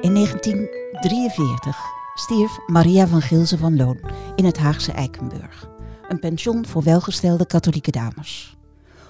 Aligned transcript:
In 0.00 0.14
1943 0.14 1.76
stierf 2.14 2.58
Maria 2.66 3.06
van 3.06 3.22
Gilze 3.22 3.58
van 3.58 3.76
Loon 3.76 4.00
in 4.36 4.44
het 4.44 4.58
Haagse 4.58 4.92
Eikenburg, 4.92 5.68
een 6.08 6.18
pension 6.18 6.66
voor 6.66 6.82
welgestelde 6.82 7.46
katholieke 7.46 7.90
dames. 7.90 8.56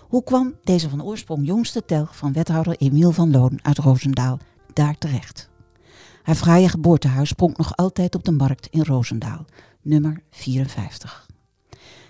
Hoe 0.01 0.25
kwam 0.25 0.55
deze 0.65 0.89
van 0.89 1.03
oorsprong 1.03 1.47
jongste 1.47 1.85
telg 1.85 2.17
van 2.17 2.33
wethouder 2.33 2.77
Emiel 2.77 3.13
van 3.13 3.31
Loon 3.31 3.59
uit 3.63 3.79
Roosendaal 3.79 4.39
daar 4.73 4.99
terecht? 4.99 5.49
Haar 6.23 6.35
fraaie 6.35 6.69
geboortehuis 6.69 7.33
pronkt 7.33 7.59
nog 7.59 7.77
altijd 7.77 8.15
op 8.15 8.25
de 8.25 8.33
markt 8.33 8.67
in 8.67 8.83
Roosendaal, 8.83 9.45
nummer 9.83 10.23
54. 10.31 11.27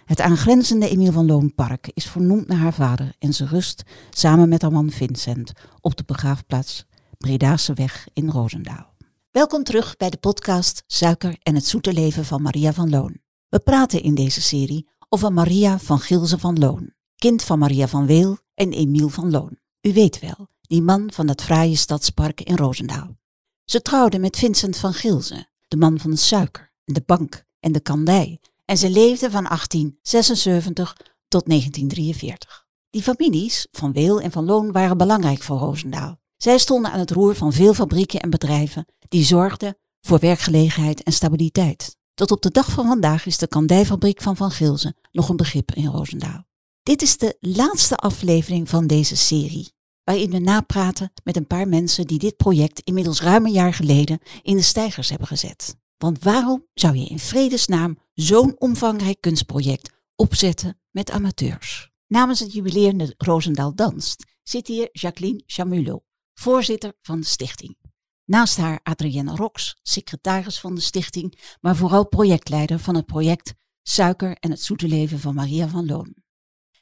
Het 0.05 0.21
aangrenzende 0.21 0.89
Emiel 0.89 1.13
van 1.13 1.27
Loon 1.27 1.55
Park 1.55 1.91
is 1.95 2.07
vernoemd 2.07 2.49
naar 2.49 2.59
haar 2.59 2.75
vader 2.75 3.13
en 3.19 3.33
ze 3.33 3.47
rust 3.47 3.83
samen 4.11 4.49
met 4.49 4.63
haar 4.63 4.73
man 4.73 4.91
Vincent 4.91 5.53
op 5.81 5.97
de 5.97 6.05
begraafplaats 6.07 6.87
Bredase 7.19 7.73
Weg 7.75 8.09
in 8.12 8.30
Roosendaal. 8.30 8.95
Welkom 9.30 9.62
terug 9.62 9.97
bij 9.97 10.11
de 10.11 10.16
podcast 10.16 10.83
Suiker 10.87 11.38
en 11.43 11.55
het 11.55 11.66
zoete 11.66 11.93
leven 11.93 12.24
van 12.24 12.43
Maria 12.43 12.73
van 12.73 12.91
Loon. 12.91 13.20
We 13.48 13.59
praten 13.59 14.02
in 14.02 14.15
deze 14.15 14.41
serie 14.43 14.88
over 15.09 15.33
Maria 15.33 15.79
van 15.79 15.98
Gilze 15.98 16.38
van 16.38 16.59
Loon, 16.59 16.93
kind 17.16 17.43
van 17.43 17.59
Maria 17.59 17.88
van 17.88 18.07
Weel 18.07 18.38
en 18.55 18.73
Emiel 18.73 19.09
van 19.09 19.30
Loon. 19.30 19.59
U 19.80 19.93
weet 19.93 20.19
wel, 20.19 20.48
die 20.60 20.83
man 20.83 21.12
van 21.12 21.27
dat 21.27 21.43
fraaie 21.43 21.77
stadspark 21.77 22.41
in 22.41 22.57
Roosendaal. 22.57 23.16
Ze 23.65 23.82
trouwde 23.82 24.19
met 24.19 24.37
Vincent 24.37 24.77
van 24.77 24.93
Gilze, 24.93 25.48
de 25.69 25.77
man 25.77 25.98
van 25.98 26.10
de 26.10 26.16
suiker, 26.16 26.73
de 26.85 27.02
bank 27.07 27.45
en 27.60 27.73
de 27.73 27.80
kandij, 27.80 28.41
en 28.65 28.79
ze 28.79 28.91
leefde 28.91 29.30
van 29.30 29.45
1876 29.45 30.96
tot 31.29 31.46
1943. 31.46 32.66
Die 32.91 33.02
families 33.02 33.66
van 33.71 33.93
Weel 33.93 34.21
en 34.21 34.30
van 34.30 34.45
Loon 34.45 34.73
waren 34.73 34.96
belangrijk 34.96 35.43
voor 35.43 35.59
Roosendaal. 35.59 36.19
Zij 36.38 36.59
stonden 36.59 36.91
aan 36.92 36.98
het 36.98 37.10
roer 37.10 37.34
van 37.34 37.52
veel 37.52 37.74
fabrieken 37.74 38.20
en 38.20 38.30
bedrijven 38.30 38.87
die 39.09 39.24
zorgden 39.24 39.77
voor 40.01 40.19
werkgelegenheid 40.19 41.02
en 41.02 41.12
stabiliteit. 41.12 41.96
Tot 42.15 42.30
op 42.30 42.43
de 42.43 42.51
dag 42.51 42.71
van 42.71 42.87
vandaag 42.87 43.26
is 43.26 43.38
de 43.38 43.49
kandijfabriek 43.49 44.23
van 44.23 44.37
Van 44.37 44.51
Gilze 44.51 44.95
nog 45.13 45.29
een 45.29 45.37
begrip 45.37 45.73
in 45.74 45.87
Roosendaal. 45.87 46.46
Dit 46.82 47.02
is 47.02 47.18
de 47.18 47.37
laatste 47.40 47.96
aflevering 47.96 48.68
van 48.68 48.87
deze 48.87 49.16
serie, 49.16 49.73
waarin 50.04 50.30
we 50.30 50.38
napraten 50.38 51.13
met 51.24 51.37
een 51.37 51.46
paar 51.46 51.68
mensen 51.68 52.07
die 52.07 52.18
dit 52.18 52.37
project 52.37 52.80
inmiddels 52.80 53.23
ruim 53.23 53.46
een 53.46 53.52
jaar 53.52 53.74
geleden 53.74 54.18
in 54.43 54.57
de 54.57 54.63
stijgers 54.63 55.09
hebben 55.09 55.29
gezet. 55.29 55.76
Want 55.96 56.23
waarom 56.23 56.66
zou 56.74 56.96
je 56.96 57.07
in 57.07 57.18
vredesnaam 57.18 57.98
zo'n 58.15 58.54
omvangrijk 58.59 59.20
kunstproject 59.20 59.91
opzetten 60.16 60.80
met 60.91 61.10
amateurs? 61.10 61.91
Namens 62.07 62.41
het 62.41 62.52
jubileerde 62.52 63.15
Roosendaal 63.16 63.74
Danst 63.74 64.25
zit 64.43 64.66
hier 64.66 64.88
Jacqueline 64.93 65.43
Chamulot, 65.47 66.03
voorzitter 66.39 66.93
van 67.03 67.21
de 67.21 67.27
stichting. 67.27 67.77
Naast 68.25 68.56
haar 68.56 68.81
Adrienne 68.83 69.37
Rox, 69.37 69.78
secretaris 69.83 70.61
van 70.61 70.75
de 70.75 70.81
stichting, 70.81 71.56
maar 71.61 71.77
vooral 71.77 72.09
projectleider 72.09 72.78
van 72.78 72.94
het 72.94 73.06
project 73.06 73.55
Suiker 73.83 74.37
en 74.37 74.50
het 74.50 74.62
zoete 74.62 74.89
leven 74.89 75.19
van 75.19 75.34
Maria 75.34 75.69
van 75.69 75.87
Loon. 75.87 76.16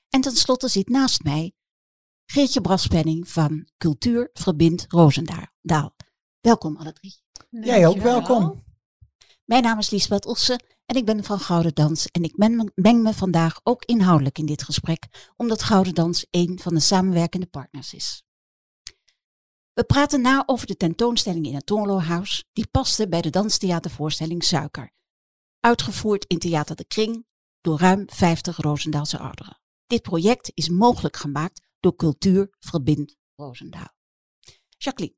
En 0.08 0.20
tenslotte 0.20 0.68
zit 0.68 0.88
naast 0.88 1.22
mij 1.22 1.52
Geertje 2.26 2.60
Braspenning 2.60 3.28
van 3.28 3.68
Cultuur 3.76 4.30
Verbind 4.32 4.84
Roosendaal. 4.88 5.94
Welkom 6.40 6.76
alle 6.76 6.92
drie. 6.92 7.16
Jij 7.50 7.86
ook 7.86 7.98
welkom. 7.98 8.64
Mijn 9.44 9.62
naam 9.62 9.78
is 9.78 9.90
Liesbeth 9.90 10.26
Ossen 10.26 10.64
en 10.86 10.96
ik 10.96 11.04
ben 11.04 11.24
van 11.24 11.38
Gouden 11.38 11.74
Dans 11.74 12.06
en 12.06 12.22
ik 12.22 12.36
meng 12.74 13.02
me 13.02 13.14
vandaag 13.14 13.60
ook 13.62 13.84
inhoudelijk 13.84 14.38
in 14.38 14.46
dit 14.46 14.62
gesprek, 14.62 15.32
omdat 15.36 15.62
Gouden 15.62 15.94
Dans 15.94 16.26
een 16.30 16.58
van 16.62 16.74
de 16.74 16.80
samenwerkende 16.80 17.46
partners 17.46 17.94
is. 17.94 18.25
We 19.76 19.84
praten 19.84 20.20
na 20.20 20.42
over 20.46 20.66
de 20.66 20.76
tentoonstelling 20.76 21.46
in 21.46 21.54
het 21.54 21.66
Tonlo 21.66 21.98
House, 21.98 22.44
die 22.52 22.66
paste 22.66 23.08
bij 23.08 23.20
de 23.20 23.30
danstheatervoorstelling 23.30 24.44
Suiker. 24.44 24.92
Uitgevoerd 25.60 26.24
in 26.24 26.38
Theater 26.38 26.76
de 26.76 26.84
Kring 26.84 27.26
door 27.60 27.78
ruim 27.78 28.04
50 28.06 28.56
Roosendaalse 28.56 29.18
ouderen. 29.18 29.60
Dit 29.86 30.02
project 30.02 30.50
is 30.54 30.68
mogelijk 30.68 31.16
gemaakt 31.16 31.66
door 31.80 31.96
Cultuur 31.96 32.48
Verbind 32.58 33.16
Roosendaal. 33.34 33.88
Jacqueline, 34.78 35.16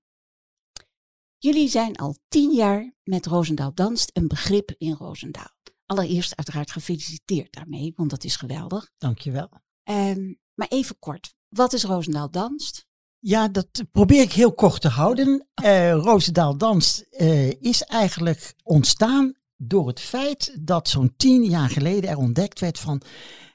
jullie 1.38 1.68
zijn 1.68 1.97
al 1.97 2.16
tien 2.28 2.52
jaar 2.52 2.94
met 3.02 3.26
Roosendaal 3.26 3.74
Danst 3.74 4.10
een 4.12 4.28
begrip 4.28 4.74
in 4.78 4.92
Roosendaal. 4.92 5.56
Allereerst 5.86 6.36
uiteraard 6.36 6.70
gefeliciteerd 6.70 7.52
daarmee, 7.52 7.92
want 7.97 8.10
dat 8.10 8.24
is 8.24 8.36
geweldig. 8.36 8.91
Dankjewel. 8.97 9.50
Um, 9.84 10.41
maar 10.54 10.68
even 10.68 10.98
kort, 10.98 11.34
wat 11.48 11.72
is 11.72 11.84
Roosendaal 11.84 12.30
Danst? 12.30 12.88
Ja, 13.20 13.48
dat 13.48 13.84
probeer 13.92 14.22
ik 14.22 14.32
heel 14.32 14.52
kort 14.52 14.80
te 14.80 14.88
houden. 14.88 15.46
Uh, 15.64 15.92
Roosendaal 15.92 16.56
Danst 16.56 17.06
uh, 17.10 17.50
is 17.50 17.82
eigenlijk 17.82 18.54
ontstaan 18.62 19.34
door 19.56 19.86
het 19.86 20.00
feit 20.00 20.56
dat 20.60 20.88
zo'n 20.88 21.14
tien 21.16 21.44
jaar 21.44 21.70
geleden 21.70 22.10
er 22.10 22.16
ontdekt 22.16 22.60
werd 22.60 22.78
van 22.78 23.02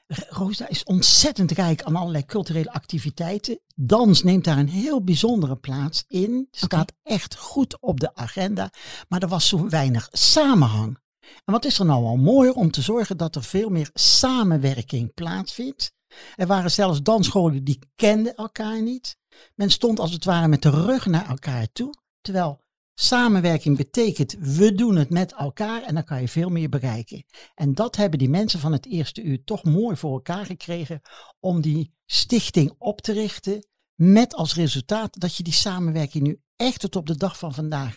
Roosendaal 0.06 0.74
is 0.74 0.84
ontzettend 0.84 1.50
rijk 1.50 1.82
aan 1.82 1.96
allerlei 1.96 2.24
culturele 2.24 2.72
activiteiten. 2.72 3.60
Dans 3.74 4.22
neemt 4.22 4.44
daar 4.44 4.58
een 4.58 4.68
heel 4.68 5.04
bijzondere 5.04 5.56
plaats 5.56 6.04
in. 6.08 6.48
Staat 6.50 6.92
echt 7.02 7.36
goed 7.36 7.80
op 7.80 8.00
de 8.00 8.14
agenda. 8.14 8.70
Maar 9.08 9.22
er 9.22 9.28
was 9.28 9.48
zo 9.48 9.68
weinig 9.68 10.08
samenhang. 10.10 10.98
En 11.20 11.52
wat 11.52 11.64
is 11.64 11.78
er 11.78 11.84
nou 11.84 12.04
al 12.04 12.16
mooier 12.16 12.52
om 12.52 12.70
te 12.70 12.82
zorgen 12.82 13.16
dat 13.16 13.36
er 13.36 13.42
veel 13.42 13.68
meer 13.68 13.90
samenwerking 13.94 15.14
plaatsvindt? 15.14 15.92
Er 16.34 16.46
waren 16.46 16.70
zelfs 16.70 17.02
dansscholen 17.02 17.64
die 17.64 17.78
kenden 17.96 18.34
elkaar 18.34 18.82
niet. 18.82 19.16
Men 19.54 19.70
stond 19.70 19.98
als 19.98 20.12
het 20.12 20.24
ware 20.24 20.48
met 20.48 20.62
de 20.62 20.70
rug 20.70 21.06
naar 21.06 21.28
elkaar 21.28 21.72
toe. 21.72 21.94
Terwijl 22.20 22.62
samenwerking 22.94 23.76
betekent 23.76 24.36
we 24.38 24.74
doen 24.74 24.96
het 24.96 25.10
met 25.10 25.32
elkaar 25.32 25.82
en 25.82 25.94
dan 25.94 26.04
kan 26.04 26.20
je 26.20 26.28
veel 26.28 26.48
meer 26.48 26.68
bereiken. 26.68 27.24
En 27.54 27.74
dat 27.74 27.96
hebben 27.96 28.18
die 28.18 28.28
mensen 28.28 28.60
van 28.60 28.72
het 28.72 28.86
eerste 28.86 29.22
uur 29.22 29.44
toch 29.44 29.64
mooi 29.64 29.96
voor 29.96 30.12
elkaar 30.12 30.46
gekregen 30.46 31.00
om 31.40 31.60
die 31.60 31.94
stichting 32.06 32.74
op 32.78 33.00
te 33.00 33.12
richten. 33.12 33.66
Met 33.94 34.34
als 34.34 34.54
resultaat 34.54 35.20
dat 35.20 35.36
je 35.36 35.42
die 35.42 35.52
samenwerking 35.52 36.24
nu 36.24 36.40
echt 36.56 36.80
tot 36.80 36.96
op 36.96 37.06
de 37.06 37.16
dag 37.16 37.38
van 37.38 37.54
vandaag 37.54 37.96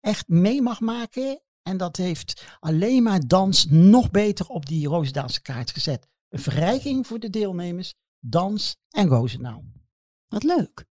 echt 0.00 0.28
mee 0.28 0.62
mag 0.62 0.80
maken. 0.80 1.42
En 1.62 1.76
dat 1.76 1.96
heeft 1.96 2.56
alleen 2.60 3.02
maar 3.02 3.26
dans 3.26 3.66
nog 3.70 4.10
beter 4.10 4.46
op 4.46 4.66
die 4.66 4.88
Roosendaalse 4.88 5.42
kaart 5.42 5.70
gezet. 5.70 6.08
Een 6.28 6.38
verrijking 6.38 7.06
voor 7.06 7.18
de 7.18 7.30
deelnemers, 7.30 7.94
dans 8.20 8.76
en 8.90 9.08
Roosendaal. 9.08 9.64
Wat 10.28 10.42
leuk. 10.42 10.86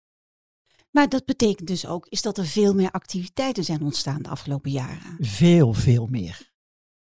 Maar 0.93 1.09
dat 1.09 1.25
betekent 1.25 1.67
dus 1.67 1.85
ook 1.85 2.07
is 2.07 2.21
dat 2.21 2.37
er 2.37 2.45
veel 2.45 2.73
meer 2.73 2.91
activiteiten 2.91 3.63
zijn 3.63 3.81
ontstaan 3.81 4.21
de 4.21 4.29
afgelopen 4.29 4.71
jaren. 4.71 5.17
Veel, 5.19 5.73
veel 5.73 6.07
meer. 6.07 6.51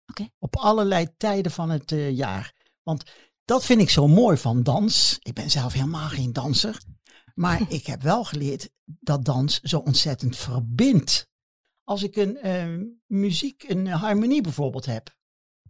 Oké. 0.07 0.29
Op 0.39 0.55
allerlei 0.55 1.07
tijden 1.17 1.51
van 1.51 1.69
het 1.69 1.91
uh, 1.91 2.11
jaar. 2.11 2.53
Want 2.83 3.03
dat 3.45 3.65
vind 3.65 3.81
ik 3.81 3.89
zo 3.89 4.07
mooi 4.07 4.37
van 4.37 4.63
dans. 4.63 5.17
Ik 5.21 5.33
ben 5.33 5.49
zelf 5.49 5.73
helemaal 5.73 6.09
geen 6.09 6.33
danser. 6.33 6.81
Maar 7.35 7.61
ik 7.71 7.85
heb 7.85 8.01
wel 8.01 8.23
geleerd 8.23 8.69
dat 8.83 9.25
dans 9.25 9.59
zo 9.59 9.79
ontzettend 9.79 10.37
verbindt. 10.37 11.29
Als 11.83 12.03
ik 12.03 12.15
een 12.15 12.47
uh, 12.47 12.87
muziek, 13.05 13.63
een 13.67 13.87
harmonie 13.87 14.41
bijvoorbeeld 14.41 14.85
heb, 14.85 15.15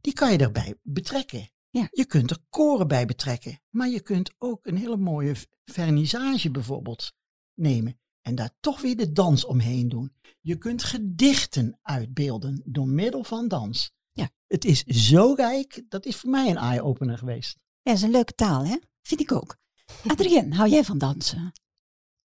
die 0.01 0.13
kan 0.13 0.31
je 0.31 0.37
erbij 0.37 0.75
betrekken. 0.81 1.49
Ja. 1.75 1.87
Je 1.91 2.05
kunt 2.05 2.31
er 2.31 2.37
koren 2.49 2.87
bij 2.87 3.05
betrekken, 3.05 3.61
maar 3.69 3.89
je 3.89 4.01
kunt 4.01 4.33
ook 4.37 4.65
een 4.65 4.77
hele 4.77 4.97
mooie 4.97 5.35
vernissage 5.65 6.51
bijvoorbeeld 6.51 7.13
nemen 7.53 7.99
en 8.21 8.35
daar 8.35 8.55
toch 8.59 8.81
weer 8.81 8.95
de 8.95 9.11
dans 9.11 9.45
omheen 9.45 9.89
doen. 9.89 10.15
Je 10.41 10.57
kunt 10.57 10.83
gedichten 10.83 11.79
uitbeelden 11.81 12.61
door 12.65 12.87
middel 12.87 13.23
van 13.23 13.47
dans. 13.47 13.91
Ja. 14.11 14.29
Het 14.47 14.65
is 14.65 14.83
zo 14.83 15.33
rijk, 15.33 15.83
dat 15.89 16.05
is 16.05 16.15
voor 16.15 16.29
mij 16.29 16.49
een 16.49 16.57
eye-opener 16.57 17.17
geweest. 17.17 17.57
Ja, 17.57 17.91
dat 17.91 17.95
is 17.95 18.01
een 18.01 18.11
leuke 18.11 18.33
taal, 18.33 18.65
hè? 18.65 18.77
Vind 19.01 19.21
ik 19.21 19.31
ook. 19.31 19.57
Adrien, 20.07 20.53
hou 20.53 20.69
jij 20.69 20.83
van 20.83 20.97
dansen? 20.97 21.51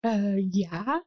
Uh, 0.06 0.52
ja. 0.52 1.06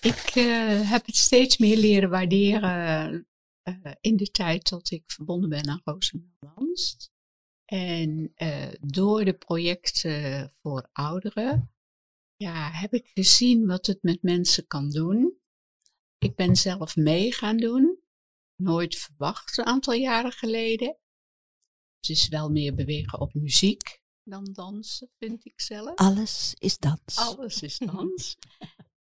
Ik 0.00 0.34
uh, 0.34 0.90
heb 0.90 1.06
het 1.06 1.16
steeds 1.16 1.58
meer 1.58 1.76
leren 1.76 2.10
waarderen 2.10 3.26
uh, 3.68 3.92
in 4.00 4.16
de 4.16 4.30
tijd 4.30 4.68
dat 4.68 4.90
ik 4.90 5.02
verbonden 5.06 5.48
ben 5.48 5.68
aan 5.68 5.80
Roosendaal 5.84 6.54
Danst. 6.54 7.14
En 7.66 8.32
uh, 8.36 8.68
door 8.80 9.24
de 9.24 9.34
projecten 9.34 10.52
voor 10.60 10.88
ouderen 10.92 11.74
ja, 12.36 12.70
heb 12.70 12.94
ik 12.94 13.10
gezien 13.14 13.66
wat 13.66 13.86
het 13.86 14.02
met 14.02 14.22
mensen 14.22 14.66
kan 14.66 14.90
doen. 14.90 15.38
Ik 16.18 16.36
ben 16.36 16.56
zelf 16.56 16.96
mee 16.96 17.32
gaan 17.32 17.56
doen. 17.56 17.98
Nooit 18.62 18.96
verwacht 18.96 19.58
een 19.58 19.66
aantal 19.66 19.94
jaren 19.94 20.32
geleden. 20.32 20.96
Het 22.00 22.08
is 22.08 22.28
wel 22.28 22.50
meer 22.50 22.74
bewegen 22.74 23.20
op 23.20 23.34
muziek 23.34 24.04
dan 24.28 24.52
dansen, 24.52 25.10
vind 25.18 25.44
ik 25.44 25.60
zelf. 25.60 25.94
Alles 25.94 26.54
is 26.58 26.78
dans. 26.78 27.16
Alles 27.16 27.62
is 27.62 27.78
dans. 27.92 28.36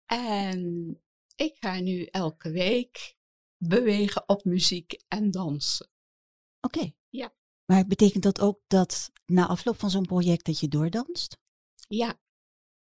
en 0.05 0.89
ik 1.35 1.55
ga 1.59 1.79
nu 1.79 2.05
elke 2.05 2.51
week 2.51 3.15
bewegen 3.57 4.29
op 4.29 4.43
muziek 4.43 5.03
en 5.07 5.31
dansen. 5.31 5.89
Oké. 6.61 6.77
Okay. 6.77 6.95
Maar 7.65 7.87
betekent 7.87 8.23
dat 8.23 8.41
ook 8.41 8.59
dat 8.67 9.11
na 9.25 9.47
afloop 9.47 9.79
van 9.79 9.89
zo'n 9.89 10.05
project 10.05 10.45
dat 10.45 10.59
je 10.59 10.67
doordanst? 10.67 11.37
Ja. 11.87 12.19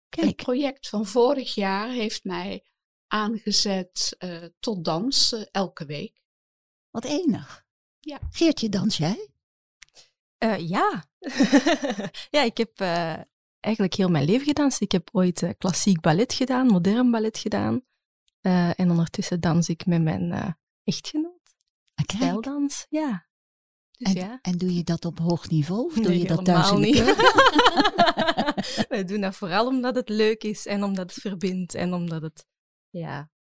Kijk. 0.08 0.26
Het 0.26 0.36
project 0.36 0.88
van 0.88 1.06
vorig 1.06 1.54
jaar 1.54 1.90
heeft 1.90 2.24
mij 2.24 2.64
aangezet 3.06 4.16
uh, 4.18 4.44
tot 4.60 4.84
dans 4.84 5.32
elke 5.50 5.84
week. 5.84 6.22
Wat 6.90 7.04
enig. 7.04 7.64
Ja. 8.00 8.18
Geertje, 8.30 8.68
dans 8.68 8.96
jij? 8.96 9.30
Uh, 10.38 10.68
ja. 10.68 11.04
ja, 12.36 12.42
ik 12.42 12.56
heb 12.56 12.80
uh, 12.80 13.16
eigenlijk 13.60 13.94
heel 13.94 14.08
mijn 14.08 14.24
leven 14.24 14.46
gedanst. 14.46 14.80
Ik 14.80 14.92
heb 14.92 15.08
ooit 15.12 15.42
uh, 15.42 15.50
klassiek 15.58 16.00
ballet 16.00 16.32
gedaan, 16.32 16.66
modern 16.66 17.10
ballet 17.10 17.38
gedaan. 17.38 17.84
en 18.40 18.90
ondertussen 18.90 19.40
dans 19.40 19.68
ik 19.68 19.86
met 19.86 20.02
mijn 20.02 20.56
echtgenoot. 20.84 21.54
Stijldans, 21.94 22.86
ja. 22.88 23.29
Dus 24.00 24.14
en, 24.14 24.20
ja. 24.20 24.38
en 24.42 24.58
doe 24.58 24.74
je 24.74 24.84
dat 24.84 25.04
op 25.04 25.18
hoog 25.18 25.48
niveau? 25.48 25.84
Of 25.84 25.94
doe 25.94 26.04
nee, 26.04 26.18
je 26.18 26.26
dat 26.26 26.44
thuis 26.44 26.70
in 26.70 26.80
niet. 26.80 27.04
Wij 28.88 29.04
doen 29.04 29.20
dat 29.20 29.36
vooral 29.36 29.66
omdat 29.66 29.94
het 29.94 30.08
leuk 30.08 30.42
is 30.42 30.66
en 30.66 30.82
omdat 30.82 31.14
het 31.14 31.22
verbindt 31.22 31.74
en 31.74 31.92
omdat 31.92 32.22
het, 32.22 32.46
ja, 32.90 33.30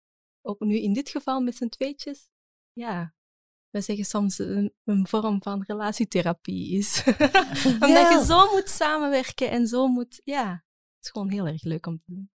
ook 0.42 0.60
nu 0.60 0.80
in 0.80 0.92
dit 0.92 1.08
geval 1.08 1.40
met 1.40 1.56
z'n 1.56 1.68
tweetjes, 1.68 2.30
ja, 2.72 3.14
we 3.70 3.80
zeggen 3.80 4.04
soms 4.04 4.38
een, 4.38 4.74
een, 4.84 5.06
vorm 5.06 5.42
van 5.42 5.64
relatietherapie 5.66 6.76
is. 6.78 7.02
Omdat 7.84 8.12
je 8.12 8.22
zo 8.26 8.50
moet 8.50 8.68
samenwerken 8.68 9.50
en 9.50 9.66
zo 9.66 9.86
moet, 9.86 10.20
ja, 10.24 10.50
het 10.50 11.04
is 11.04 11.10
gewoon 11.10 11.30
heel 11.30 11.46
erg 11.46 11.62
leuk 11.62 11.86
om 11.86 11.96
te 11.98 12.04
doen. 12.06 12.30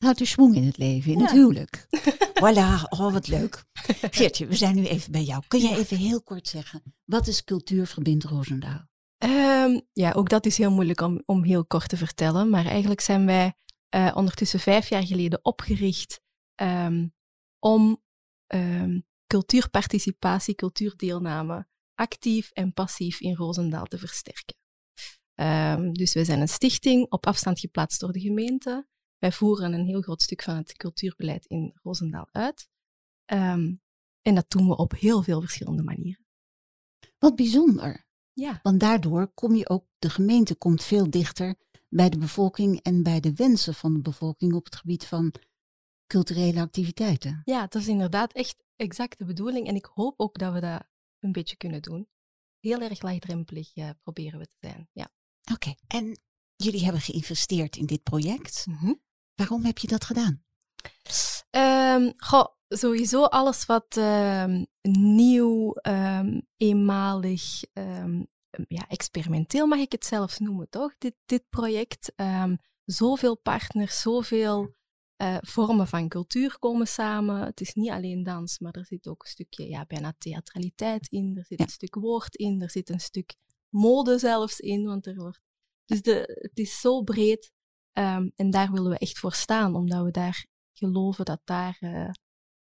Houdt 0.00 0.18
de 0.18 0.24
schwung 0.24 0.54
in 0.54 0.66
het 0.66 0.76
leven, 0.78 1.12
in 1.12 1.18
Ja. 1.18 1.24
het 1.24 1.32
huwelijk. 1.32 1.86
voilà, 2.42 2.88
oh 2.88 3.12
wat 3.12 3.28
leuk. 3.28 3.64
Geertje, 4.10 4.46
we 4.46 4.56
zijn 4.56 4.74
nu 4.74 4.86
even 4.86 5.12
bij 5.12 5.22
jou. 5.22 5.42
Kun 5.48 5.60
jij 5.60 5.76
even 5.76 5.96
heel 5.96 6.22
kort 6.22 6.48
zeggen, 6.48 6.82
wat 7.04 7.26
is 7.26 7.44
cultuur 7.44 7.86
verbindt 7.86 8.24
Roosendaal? 8.24 8.88
Ehm, 9.18 9.80
ja, 9.92 10.12
ook 10.12 10.28
dat 10.28 10.46
is 10.46 10.56
heel 10.58 10.70
moeilijk 10.70 11.00
om, 11.00 11.22
om 11.24 11.42
heel 11.42 11.66
kort 11.66 11.88
te 11.88 11.96
vertellen. 11.96 12.50
Maar 12.50 12.66
eigenlijk 12.66 13.00
zijn 13.00 13.26
wij 13.26 13.54
eh, 13.88 14.12
ondertussen 14.14 14.60
vijf 14.60 14.88
jaar 14.88 15.06
geleden 15.06 15.44
opgericht 15.44 16.20
ehm, 16.54 17.08
om 17.58 18.02
ehm, 18.46 19.00
cultuurparticipatie, 19.26 20.54
cultuurdeelname 20.54 21.68
actief 21.94 22.50
en 22.50 22.72
passief 22.72 23.20
in 23.20 23.34
Roosendaal 23.34 23.84
te 23.84 23.98
versterken. 23.98 24.58
Dus 25.92 26.14
wij 26.14 26.24
zijn 26.24 26.40
een 26.40 26.48
stichting 26.48 27.10
op 27.10 27.26
afstand 27.26 27.60
geplaatst 27.60 28.00
door 28.00 28.12
de 28.12 28.20
gemeente. 28.20 28.86
Wij 29.20 29.32
voeren 29.32 29.72
een 29.72 29.84
heel 29.84 30.00
groot 30.00 30.22
stuk 30.22 30.42
van 30.42 30.56
het 30.56 30.76
cultuurbeleid 30.76 31.46
in 31.46 31.78
Roosendaal 31.82 32.28
uit. 32.30 32.68
Ehm, 33.24 33.74
en 34.22 34.34
dat 34.34 34.50
doen 34.50 34.68
we 34.68 34.76
op 34.76 34.92
heel 34.92 35.22
veel 35.22 35.40
verschillende 35.40 35.82
manieren. 35.82 36.26
Wat 37.18 37.36
bijzonder. 37.36 38.06
Ja. 38.32 38.58
Want 38.62 38.80
daardoor 38.80 39.32
kom 39.34 39.54
je 39.54 39.68
ook, 39.68 39.86
de 39.98 40.10
gemeente 40.10 40.54
komt 40.54 40.82
veel 40.82 41.10
dichter 41.10 41.56
bij 41.88 42.08
de 42.08 42.18
bevolking 42.18 42.82
en 42.82 43.02
bij 43.02 43.20
de 43.20 43.32
wensen 43.34 43.74
van 43.74 43.94
de 43.94 44.00
bevolking 44.00 44.54
op 44.54 44.64
het 44.64 44.76
gebied 44.76 45.06
van 45.06 45.34
culturele 46.06 46.60
activiteiten. 46.60 47.42
Ja, 47.44 47.60
dat 47.60 47.82
is 47.82 47.88
inderdaad 47.88 48.32
echt 48.32 48.64
exact 48.76 49.18
de 49.18 49.24
bedoeling. 49.24 49.66
En 49.66 49.74
ik 49.74 49.84
hoop 49.84 50.20
ook 50.20 50.38
dat 50.38 50.52
we 50.52 50.60
dat 50.60 50.88
een 51.18 51.32
beetje 51.32 51.56
kunnen 51.56 51.82
doen. 51.82 52.08
Heel 52.58 52.80
erg 52.80 53.02
laagdrempelig 53.02 53.74
eh, 53.74 53.90
proberen 54.02 54.38
we 54.38 54.46
te 54.46 54.56
zijn. 54.68 54.88
Ja. 54.92 55.10
Oké, 55.52 55.74
en 55.86 56.20
jullie 56.56 56.84
hebben 56.84 57.02
geïnvesteerd 57.02 57.76
in 57.76 57.86
dit 57.86 58.02
project. 58.02 58.66
Mhm. 58.66 58.92
Waarom 59.40 59.64
heb 59.64 59.78
je 59.78 59.86
dat 59.86 60.04
gedaan? 60.04 60.44
Goh, 62.16 62.46
sowieso 62.68 63.24
alles 63.24 63.66
wat 63.66 63.96
ehm, 63.96 64.64
nieuw, 64.92 65.72
ehm, 65.72 66.40
eenmalig, 66.56 67.60
ja, 68.68 68.88
experimenteel 68.88 69.66
mag 69.66 69.78
ik 69.78 69.92
het 69.92 70.04
zelfs 70.04 70.38
noemen, 70.38 70.68
toch? 70.68 70.94
Dit, 70.98 71.14
dit 71.26 71.44
project. 71.48 72.12
zoveel 72.84 73.36
partners, 73.36 74.00
zoveel 74.00 74.74
eh, 75.16 75.36
vormen 75.40 75.86
van 75.86 76.08
cultuur 76.08 76.58
komen 76.58 76.86
samen. 76.86 77.44
Het 77.44 77.60
is 77.60 77.74
niet 77.74 77.90
alleen 77.90 78.22
dans, 78.22 78.58
maar 78.58 78.72
er 78.72 78.86
zit 78.86 79.06
ook 79.06 79.22
een 79.22 79.28
stukje 79.30 79.68
ja, 79.68 79.84
bijna 79.86 80.14
theatraliteit 80.18 81.08
in. 81.08 81.36
Er 81.36 81.44
zit 81.44 81.58
Ja. 81.58 81.64
een 81.64 81.70
stuk 81.70 81.94
woord 81.94 82.36
in. 82.36 82.62
Er 82.62 82.70
zit 82.70 82.88
een 82.88 83.00
stuk 83.00 83.34
mode 83.68 84.18
zelfs 84.18 84.60
in. 84.60 84.84
Want 84.84 85.06
er 85.06 85.14
wordt... 85.14 85.40
Dus 85.84 86.02
de, 86.02 86.38
het 86.40 86.58
is 86.58 86.80
zo 86.80 87.02
breed. 87.02 87.52
Ehm, 87.92 88.28
en 88.36 88.50
daar 88.50 88.70
willen 88.72 88.90
we 88.90 88.98
echt 88.98 89.18
voor 89.18 89.32
staan, 89.34 89.74
omdat 89.74 90.04
we 90.04 90.10
daar 90.10 90.46
geloven 90.72 91.24
dat 91.24 91.40
daar 91.44 91.76
eh, 91.80 92.10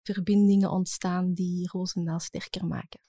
verbindingen 0.03 0.71
ontstaan 0.71 1.33
die 1.33 1.69
Roosendaal 1.71 2.19
sterker 2.19 2.65
maken. 2.65 2.99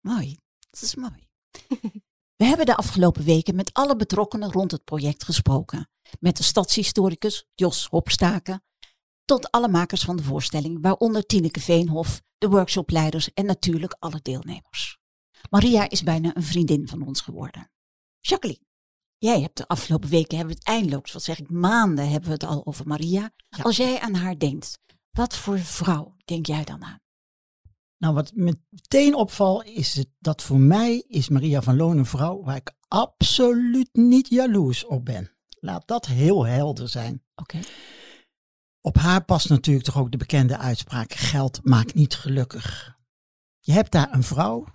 Mooi, 0.00 0.38
dat 0.70 0.82
is 0.82 0.94
mooi. 0.94 1.28
We 2.40 2.44
hebben 2.44 2.66
de 2.66 2.76
afgelopen 2.76 3.24
weken 3.24 3.54
met 3.54 3.72
alle 3.72 3.96
betrokkenen 3.96 4.52
rond 4.52 4.70
het 4.70 4.84
project 4.84 5.24
gesproken. 5.24 5.88
Met 6.20 6.36
de 6.36 6.42
stadshistoricus 6.42 7.46
Jos 7.54 7.86
Hopstaken, 7.86 8.62
tot 9.24 9.50
alle 9.50 9.68
makers 9.68 10.04
van 10.04 10.16
de 10.16 10.22
voorstelling, 10.22 10.78
waaronder 10.80 11.26
Tineke 11.26 11.60
Veenhof, 11.60 12.22
de 12.38 12.48
workshopleiders 12.48 13.32
en 13.32 13.46
natuurlijk 13.46 13.96
alle 13.98 14.20
deelnemers. 14.22 14.98
Maria 15.50 15.90
is 15.90 16.02
bijna 16.02 16.36
een 16.36 16.42
vriendin 16.42 16.88
van 16.88 17.06
ons 17.06 17.20
geworden. 17.20 17.70
Jacqueline, 18.18 18.64
jij 19.20 19.40
hebt 19.40 19.56
de 19.56 19.68
afgelopen 19.68 20.08
weken, 20.08 20.36
hebben 20.36 20.54
we 20.54 20.60
het 20.64 20.68
eindeloos, 20.74 21.12
wat 21.12 21.22
zeg 21.22 21.38
ik, 21.38 21.50
maanden 21.50 22.08
hebben 22.08 22.28
we 22.28 22.34
het 22.34 22.44
al 22.44 22.66
over 22.66 22.86
Maria. 22.86 23.30
Ja. 23.48 23.62
Als 23.62 23.76
jij 23.76 24.00
aan 24.00 24.14
haar 24.14 24.38
denkt, 24.38 24.78
wat 25.10 25.36
voor 25.36 25.58
vrouw 25.58 26.16
denk 26.24 26.46
jij 26.46 26.64
dan 26.64 26.84
aan? 26.84 27.00
Nou, 27.98 28.14
wat 28.14 28.32
meteen 28.34 29.14
opvalt 29.14 29.64
is 29.64 29.94
het, 29.94 30.08
dat 30.18 30.42
voor 30.42 30.58
mij 30.58 31.04
is 31.06 31.28
Maria 31.28 31.62
van 31.62 31.76
Loon 31.76 31.98
een 31.98 32.06
vrouw 32.06 32.42
waar 32.42 32.56
ik 32.56 32.72
absoluut 32.88 33.88
niet 33.92 34.28
jaloers 34.28 34.84
op 34.84 35.04
ben. 35.04 35.32
Laat 35.60 35.86
dat 35.86 36.06
heel 36.06 36.46
helder 36.46 36.88
zijn. 36.88 37.22
Oké. 37.34 37.58
Op 38.80 38.96
haar 38.96 39.24
past 39.24 39.48
natuurlijk 39.48 39.84
toch 39.84 39.98
ook 39.98 40.10
de 40.10 40.16
bekende 40.16 40.58
uitspraak: 40.58 41.12
geld 41.12 41.60
maakt 41.62 41.94
niet 41.94 42.14
gelukkig. 42.14 42.96
Je 43.60 43.72
hebt 43.72 43.92
daar 43.92 44.14
een 44.14 44.22
vrouw 44.22 44.66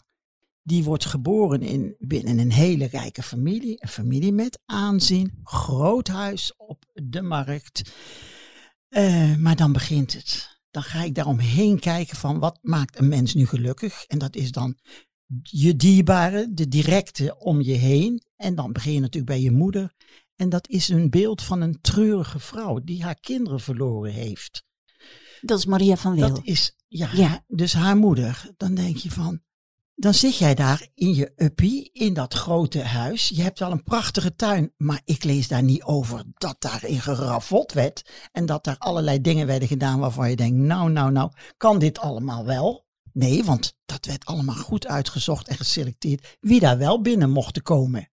die 0.66 0.84
wordt 0.84 1.06
geboren 1.06 1.62
in, 1.62 1.96
binnen 2.00 2.38
een 2.40 2.52
hele 2.52 2.86
rijke 2.86 3.24
familie, 3.24 3.76
een 3.78 3.88
familie 3.90 4.34
met 4.34 4.62
aanzien, 4.66 5.40
groot 5.44 6.08
huis 6.08 6.56
op 6.58 6.86
de 6.94 7.22
markt. 7.22 7.92
Eh, 8.88 9.36
maar 9.36 9.56
dan 9.56 9.72
begint 9.72 10.14
het. 10.14 10.60
Dan 10.72 10.84
ga 10.84 11.04
ik 11.04 11.16
daaromheen 11.16 11.80
kijken 11.80 12.18
van 12.18 12.40
wat 12.40 12.60
maakt 12.62 13.00
een 13.00 13.08
mens 13.08 13.34
nu 13.34 13.46
gelukkig. 13.46 14.04
En 14.04 14.18
dat 14.18 14.36
is 14.36 14.52
dan 14.52 14.78
je 15.42 15.76
dierbare, 15.76 16.54
de 16.54 16.68
directe 16.68 17.38
om 17.38 17.62
je 17.62 17.74
heen. 17.74 18.24
En 18.36 18.56
dan 18.56 18.72
begin 18.74 18.94
je 18.94 19.00
natuurlijk 19.00 19.32
bij 19.32 19.42
je 19.42 19.52
moeder. 19.52 19.94
En 20.36 20.50
dat 20.50 20.70
is 20.70 20.90
een 20.90 21.10
beeld 21.10 21.42
van 21.42 21.62
een 21.62 21.82
treurige 21.82 22.40
vrouw 22.40 22.80
die 22.84 23.04
haar 23.04 23.20
kinderen 23.20 23.60
verloren 23.60 24.12
heeft. 24.14 24.64
Dat 25.42 25.58
is 25.58 25.66
Maria 25.66 25.96
van 25.96 26.16
Wil. 26.16 26.28
Dat 26.30 26.40
is, 26.44 26.76
ja, 26.88 27.10
Ja. 27.14 27.44
dus 27.48 27.74
haar 27.74 27.98
moeder. 27.98 28.54
Dan 28.58 28.76
denk 28.76 28.98
je 28.98 29.12
van, 29.12 29.42
dan 29.96 30.14
zit 30.14 30.38
jij 30.38 30.56
daar 30.56 30.88
in 30.94 31.14
je 31.16 31.34
uppie, 31.36 31.90
in 31.94 32.14
dat 32.14 32.34
grote 32.34 32.82
huis. 32.82 33.30
Je 33.30 33.42
hebt 33.42 33.60
wel 33.60 33.72
een 33.72 33.84
prachtige 33.84 34.36
tuin, 34.36 34.74
maar 34.78 35.02
ik 35.06 35.24
lees 35.24 35.48
daar 35.48 35.64
niet 35.64 35.84
over 35.84 36.24
dat 36.34 36.56
daarin 36.60 37.02
geraffeld 37.02 37.74
werd. 37.74 38.10
En 38.32 38.46
dat 38.46 38.64
daar 38.64 38.78
allerlei 38.78 39.22
dingen 39.22 39.48
werden 39.48 39.68
gedaan 39.68 40.00
waarvan 40.00 40.30
je 40.30 40.36
denkt, 40.36 40.58
nou, 40.58 40.92
nou, 40.92 41.12
nou, 41.12 41.32
kan 41.58 41.80
dit 41.80 42.00
allemaal 42.00 42.46
wel? 42.46 42.86
Nee, 43.12 43.44
want 43.44 43.78
dat 43.86 44.06
werd 44.06 44.26
allemaal 44.26 44.56
goed 44.56 44.88
uitgezocht 44.88 45.48
en 45.48 45.56
geselecteerd 45.56 46.38
wie 46.40 46.60
daar 46.60 46.78
wel 46.78 47.02
binnen 47.02 47.30
mochten 47.30 47.62
komen. 47.62 48.10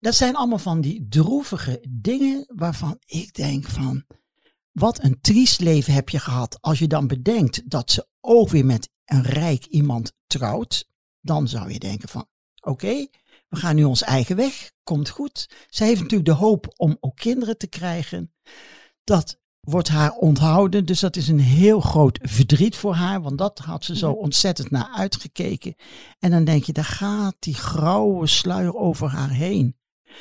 Dat 0.00 0.14
zijn 0.14 0.36
allemaal 0.36 0.58
van 0.58 0.80
die 0.80 1.06
droevige 1.08 1.84
dingen 1.88 2.44
waarvan 2.54 2.96
ik 3.04 3.34
denk 3.34 3.68
van, 3.68 4.04
wat 4.72 5.02
een 5.02 5.18
triest 5.20 5.60
leven 5.60 5.92
heb 5.92 6.08
je 6.08 6.18
gehad. 6.18 6.58
Als 6.60 6.78
je 6.78 6.86
dan 6.86 7.06
bedenkt 7.06 7.70
dat 7.70 7.90
ze 7.90 8.06
ook 8.20 8.48
weer 8.48 8.64
met 8.64 8.90
een 9.04 9.22
rijk 9.22 9.64
iemand 9.64 10.12
trouwt, 10.26 10.89
dan 11.20 11.48
zou 11.48 11.72
je 11.72 11.78
denken 11.78 12.08
van, 12.08 12.26
oké, 12.60 13.06
we 13.48 13.56
gaan 13.56 13.76
nu 13.76 13.84
ons 13.84 14.02
eigen 14.02 14.36
weg, 14.36 14.70
komt 14.82 15.08
goed. 15.08 15.48
Ze 15.68 15.84
heeft 15.84 16.00
natuurlijk 16.00 16.28
de 16.28 16.44
hoop 16.44 16.74
om 16.76 16.96
ook 17.00 17.16
kinderen 17.16 17.58
te 17.58 17.66
krijgen. 17.66 18.32
Dat 19.04 19.40
wordt 19.60 19.88
haar 19.88 20.12
onthouden, 20.12 20.86
dus 20.86 21.00
dat 21.00 21.16
is 21.16 21.28
een 21.28 21.40
heel 21.40 21.80
groot 21.80 22.18
verdriet 22.22 22.76
voor 22.76 22.94
haar, 22.94 23.22
want 23.22 23.38
dat 23.38 23.58
had 23.58 23.84
ze 23.84 23.96
zo 23.96 24.12
ontzettend 24.12 24.70
naar 24.70 24.88
uitgekeken. 24.94 25.74
En 26.18 26.30
dan 26.30 26.44
denk 26.44 26.64
je, 26.64 26.72
daar 26.72 26.84
gaat 26.84 27.36
die 27.38 27.54
grauwe 27.54 28.26
sluier 28.26 28.76
over 28.76 29.08
haar 29.08 29.30
heen. 29.30 29.76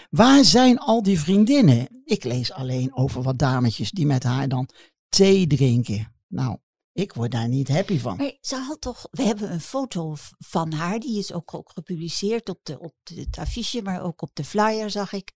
Waar 0.09 0.43
zijn 0.43 0.77
al 0.77 1.03
die 1.03 1.19
vriendinnen? 1.19 1.87
Ik 2.05 2.23
lees 2.23 2.51
alleen 2.51 2.95
over 2.95 3.21
wat 3.21 3.39
dametjes 3.39 3.91
die 3.91 4.05
met 4.05 4.23
haar 4.23 4.47
dan 4.47 4.69
thee 5.09 5.47
drinken. 5.47 6.13
Nou, 6.27 6.57
ik 6.99 7.13
word 7.13 7.31
daar 7.31 7.47
niet 7.47 7.67
happy 7.67 7.97
van. 7.97 8.33
Ze 8.41 8.55
had 8.55 8.81
toch, 8.81 9.07
we 9.11 9.23
hebben 9.23 9.51
een 9.51 9.61
foto 9.61 10.15
van 10.37 10.71
haar, 10.73 10.99
die 10.99 11.17
is 11.17 11.33
ook, 11.33 11.61
gepubliceerd 11.73 12.49
op, 12.49 12.59
de, 12.63 12.79
op 12.79 12.95
het 13.03 13.37
affiche, 13.37 13.81
maar 13.81 14.01
ook 14.01 14.21
op 14.21 14.35
de 14.35 14.43
flyer 14.43 14.89
zag 14.89 15.13
ik. 15.13 15.33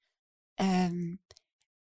Ehm, 0.53 1.15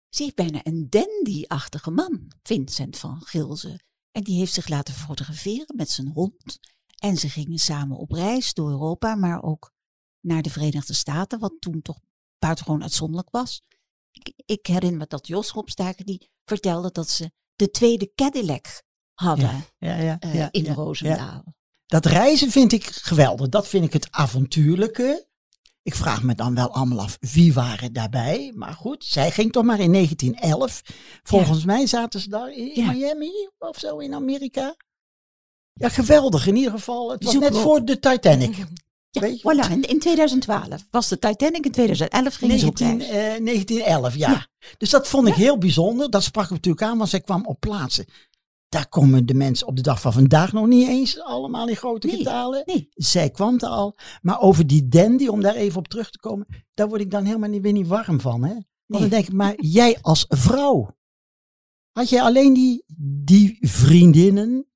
ze 0.09 0.23
heeft 0.23 0.35
bijna 0.35 0.59
een 0.63 0.89
dandy-achtige 0.89 1.91
man, 1.91 2.31
Vincent 2.43 2.97
van 2.97 3.21
Gilze. 3.21 3.79
En 4.11 4.23
die 4.23 4.37
heeft 4.37 4.53
zich 4.53 4.67
laten 4.67 4.93
fotograferen 4.93 5.75
met 5.75 5.89
zijn 5.89 6.07
hond. 6.07 6.59
En 6.97 7.17
ze 7.17 7.29
gingen 7.29 7.57
samen 7.57 7.97
op 7.97 8.11
reis 8.11 8.53
door 8.53 8.69
Europa, 8.69 9.15
maar 9.15 9.43
ook 9.43 9.71
naar 10.19 10.41
de 10.41 10.49
Verenigde 10.49 10.93
Staten, 10.93 11.39
wat 11.39 11.53
toen 11.59 11.81
toch 11.81 11.99
buitengewoon 12.37 12.81
uitzonderlijk 12.81 13.29
was. 13.29 13.61
Ik, 14.11 14.33
ik 14.45 14.67
herinner 14.67 14.99
me 14.99 15.05
dat 15.07 15.27
Jos 15.27 15.49
Hopstaken 15.49 16.05
die 16.05 16.29
vertelde 16.45 16.91
dat 16.91 17.09
ze 17.09 17.31
de 17.55 17.71
tweede 17.71 18.11
Cadillac 18.15 18.83
hadden 19.13 19.65
Ja, 19.77 19.95
ja, 19.97 20.17
eh, 20.19 20.35
ja, 20.35 20.47
in 20.51 20.63
ja, 20.63 20.69
ja. 20.69 20.73
Roosendaal. 20.73 21.43
Dat 21.85 22.05
reizen 22.05 22.51
vind 22.51 22.71
ik 22.71 22.85
geweldig. 22.85 23.49
Dat 23.49 23.67
vind 23.67 23.85
ik 23.85 23.93
het 23.93 24.07
avontuurlijke. 24.11 25.27
Ik 25.83 25.95
vraag 25.95 26.23
me 26.23 26.35
dan 26.35 26.55
wel 26.55 26.73
allemaal 26.73 27.01
af 27.01 27.17
wie 27.19 27.53
waren 27.53 27.93
daarbij. 27.93 28.51
Maar 28.55 28.73
goed, 28.73 29.03
zij 29.05 29.31
ging 29.31 29.51
toch 29.51 29.63
maar 29.63 29.79
in 29.79 29.91
1911. 29.91 30.81
Volgens 31.23 31.65
mij 31.65 31.87
zaten 31.87 32.19
ze 32.19 32.29
daar 32.29 32.51
in. 32.51 32.87
Miami 32.87 33.49
of 33.57 33.79
zo 33.79 33.97
in 33.97 34.13
Amerika. 34.13 34.75
Ja, 35.73 35.89
geweldig 35.89 36.47
in 36.47 36.55
ieder 36.55 36.71
geval. 36.71 37.11
Het 37.11 37.23
was 37.23 37.33
net 37.33 37.57
voor 37.57 37.85
de 37.85 37.99
Titanic. 37.99 38.55
Ja, 38.55 38.65
Weet 39.21 39.41
je? 39.41 39.55
voilà. 39.67 39.71
In, 39.71 39.81
in 39.81 39.99
2012 39.99 40.85
was 40.91 41.07
de 41.07 41.19
Titanic, 41.19 41.65
in 41.65 41.71
2011 41.71 42.35
ging 42.35 42.59
ze 42.59 42.67
op 42.67 42.79
19, 42.79 43.07
reis. 43.07 43.37
eh, 43.37 43.45
1911, 43.45 44.15
ja. 44.15 44.31
Ja. 44.31 44.47
Dus 44.77 44.89
dat 44.89 45.07
vond 45.07 45.27
ik 45.27 45.33
heel 45.33 45.57
bijzonder. 45.57 46.09
Dat 46.09 46.23
sprak 46.23 46.45
ik 46.45 46.51
natuurlijk 46.51 46.83
aan, 46.83 46.97
want 46.97 47.09
zij 47.09 47.21
kwam 47.21 47.45
op 47.45 47.59
plaatsen. 47.59 48.05
Daar 48.73 48.89
komen 48.89 49.25
de 49.25 49.33
mensen 49.33 49.67
op 49.67 49.75
de 49.75 49.81
dag 49.81 50.01
van 50.01 50.13
vandaag 50.13 50.51
nog 50.53 50.67
niet 50.67 50.87
eens 50.87 51.21
allemaal 51.21 51.67
in 51.67 51.75
grote 51.75 52.07
Nee, 52.07 52.17
getalen. 52.17 52.63
nee. 52.65 52.87
Zij 52.91 53.29
kwam 53.29 53.55
er 53.59 53.67
al. 53.67 53.95
Maar 54.21 54.39
over 54.41 54.67
die 54.67 54.87
dandy, 54.87 55.27
om 55.27 55.41
daar 55.41 55.55
even 55.55 55.77
op 55.79 55.87
terug 55.87 56.09
te 56.11 56.19
komen, 56.19 56.47
daar 56.73 56.87
word 56.87 57.01
ik 57.01 57.11
dan 57.11 57.25
helemaal 57.25 57.49
niet, 57.49 57.61
weer 57.61 57.71
niet 57.71 57.87
warm 57.87 58.19
van. 58.21 58.43
Hè? 58.43 58.53
Want 58.53 58.63
Nee. 58.85 58.99
dan 59.01 59.09
denk 59.09 59.27
ik, 59.27 59.33
maar 59.33 59.53
jij 59.61 59.97
als 60.01 60.25
vrouw, 60.29 60.95
had 61.91 62.09
jij 62.09 62.21
alleen 62.21 62.53
die, 62.53 62.83
die 63.23 63.57
vriendinnen 63.61 64.67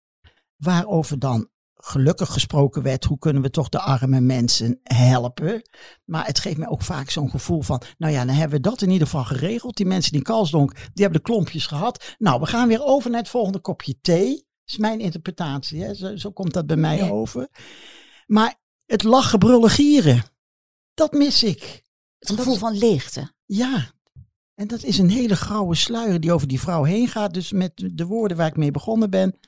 waarover 0.58 1.20
dan 1.20 1.50
gelukkig 1.88 2.32
gesproken 2.32 2.82
werd, 2.82 3.04
hoe 3.04 3.20
kunnen 3.20 3.42
we 3.42 3.50
toch 3.50 3.70
de 3.70 3.80
arme 3.80 4.20
mensen 4.22 4.80
helpen? 4.84 5.62
Maar 6.06 6.26
het 6.26 6.40
geeft 6.40 6.58
mij 6.58 6.68
ook 6.68 6.82
vaak 6.82 7.10
zo'n 7.10 7.30
gevoel 7.30 7.62
van, 7.62 7.82
nou 7.98 8.14
ja, 8.14 8.26
dan 8.26 8.36
hebben 8.36 8.58
we 8.58 8.70
dat 8.70 8.82
in 8.82 8.90
ieder 8.90 9.08
geval 9.08 9.24
geregeld. 9.26 9.78
Die 9.78 9.86
mensen 9.86 10.12
die 10.12 10.20
in 10.20 10.26
Kalsdonk, 10.26 10.74
die 10.74 11.04
hebben 11.04 11.22
de 11.24 11.32
klompjes 11.32 11.66
gehad. 11.66 12.16
Nou, 12.18 12.40
we 12.40 12.46
gaan 12.46 12.68
weer 12.68 12.84
over 12.84 13.10
naar 13.10 13.20
het 13.20 13.30
volgende 13.30 13.60
kopje 13.60 13.96
thee. 14.02 14.30
Dat 14.36 14.46
is 14.66 14.78
mijn 14.78 15.00
interpretatie, 15.00 15.84
hè? 15.84 15.94
Zo, 15.96 16.16
zo 16.16 16.32
komt 16.32 16.54
dat 16.54 16.68
bij 16.68 16.76
mij 16.76 16.98
Ja. 16.98 17.10
over. 17.10 17.48
Maar 18.26 18.56
het 18.86 19.04
lachen, 19.04 19.40
brullen, 19.40 19.70
gieren, 19.70 20.24
dat 20.94 21.12
mis 21.12 21.44
ik. 21.44 21.84
Het 22.20 22.32
gevoel 22.32 22.56
van 22.56 22.78
leegte. 22.78 23.32
Ja, 23.46 23.92
en 24.56 24.68
dat 24.68 24.84
is 24.84 24.98
een 24.98 25.10
hele 25.10 25.36
grauwe 25.36 25.76
sluier 25.76 26.20
die 26.20 26.32
over 26.34 26.48
die 26.48 26.60
vrouw 26.60 26.84
heen 26.84 27.08
gaat. 27.08 27.34
Dus 27.34 27.52
met 27.52 27.90
de 27.94 28.06
woorden 28.06 28.38
waar 28.38 28.48
ik 28.48 28.58
mee 28.58 28.72
begonnen 28.72 29.10
ben, 29.10 29.40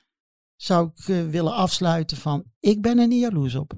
zou 0.61 0.89
ik 0.95 1.07
eh, 1.07 1.29
willen 1.29 1.53
afsluiten 1.53 2.17
van, 2.17 2.51
ik 2.59 2.81
ben 2.81 2.97
er 2.97 3.07
niet 3.07 3.19
jaloers 3.21 3.55
op. 3.55 3.73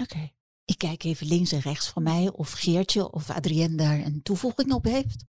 Oké. 0.00 0.32
Ik 0.64 0.78
kijk 0.78 1.02
even 1.04 1.26
links 1.26 1.52
en 1.52 1.60
rechts 1.60 1.88
van 1.88 2.02
mij 2.02 2.32
of 2.32 2.52
Geertje 2.52 3.10
of 3.12 3.30
Adrienne 3.30 3.76
daar 3.76 3.98
een 3.98 4.22
toevoeging 4.22 4.72
op 4.72 4.84
heeft. 4.84 5.24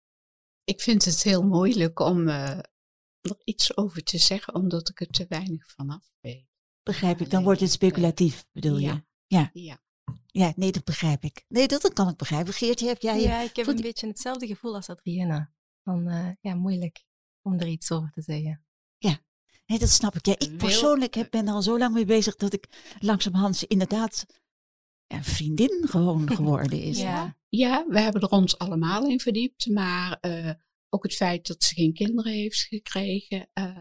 Ik 0.65 0.81
vind 0.81 1.05
het 1.05 1.23
heel 1.23 1.43
moeilijk 1.43 1.99
om 2.01 2.29
eh, 2.29 2.59
er 3.21 3.41
iets 3.45 3.77
over 3.77 4.03
te 4.03 4.19
zeggen, 4.19 4.55
omdat 4.55 4.89
ik 4.89 5.01
er 5.01 5.07
te 5.07 5.27
weinig 5.29 5.71
vanaf 5.71 6.11
weet. 6.21 6.47
Begrijp 6.83 7.21
ik. 7.21 7.31
Dan 7.31 7.43
wordt 7.43 7.61
het 7.61 7.71
speculatief, 7.71 8.47
bedoel 8.53 8.79
Ja. 8.79 8.93
je? 8.93 9.03
Ja. 9.37 9.51
Ja. 9.53 9.83
Ja, 10.27 10.53
nee, 10.57 10.73
dat 10.73 10.85
begrijp 10.85 11.23
ik. 11.23 11.45
Nee, 11.49 11.69
dat, 11.69 11.83
dat 11.83 11.93
kan 11.93 12.09
ik 12.09 12.17
begrijpen. 12.17 12.53
Geertje, 12.53 12.87
heb 12.87 13.01
jij... 13.03 13.21
Ja, 13.21 13.41
ik 13.41 13.57
heb 13.57 13.67
een 13.67 13.75
die- 13.75 13.85
beetje 13.85 14.07
hetzelfde 14.07 14.47
gevoel 14.47 14.75
als 14.75 14.89
Adriana. 14.89 15.53
Van, 15.83 16.09
eh, 16.09 16.31
ja, 16.41 16.55
moeilijk 16.55 17.05
om 17.43 17.53
er 17.59 17.67
iets 17.67 17.91
over 17.91 18.11
te 18.11 18.23
zeggen. 18.23 18.63
Nee, 19.69 19.79
dat 19.79 19.89
snap 19.89 20.15
ik. 20.15 20.27
Ja, 20.27 20.35
ik 20.39 20.57
persoonlijk 20.57 21.15
heb, 21.15 21.31
ben 21.31 21.47
er 21.47 21.53
al 21.53 21.63
zo 21.63 21.79
lang 21.79 21.95
mee 21.95 22.05
bezig 22.05 22.37
dat 22.37 22.53
ik 22.53 22.69
langzamerhand 22.99 23.63
inderdaad 23.63 24.27
een 25.07 25.25
vriendin 25.25 25.87
gewoon 25.89 26.31
geworden 26.37 26.83
is. 26.83 26.99
Ja. 27.01 27.37
Ja, 27.49 27.85
we 27.89 28.01
hebben 28.01 28.23
er 28.23 28.29
ons 28.29 28.59
allemaal 28.59 29.09
in 29.09 29.21
verdiept, 29.21 29.67
maar 29.67 30.19
eh, 30.21 30.51
ook 30.89 31.03
het 31.03 31.15
feit 31.15 31.47
dat 31.47 31.65
ze 31.65 31.75
geen 31.75 31.93
kinderen 31.93 32.33
heeft 32.33 32.61
gekregen, 32.61 33.49
eh, 33.53 33.79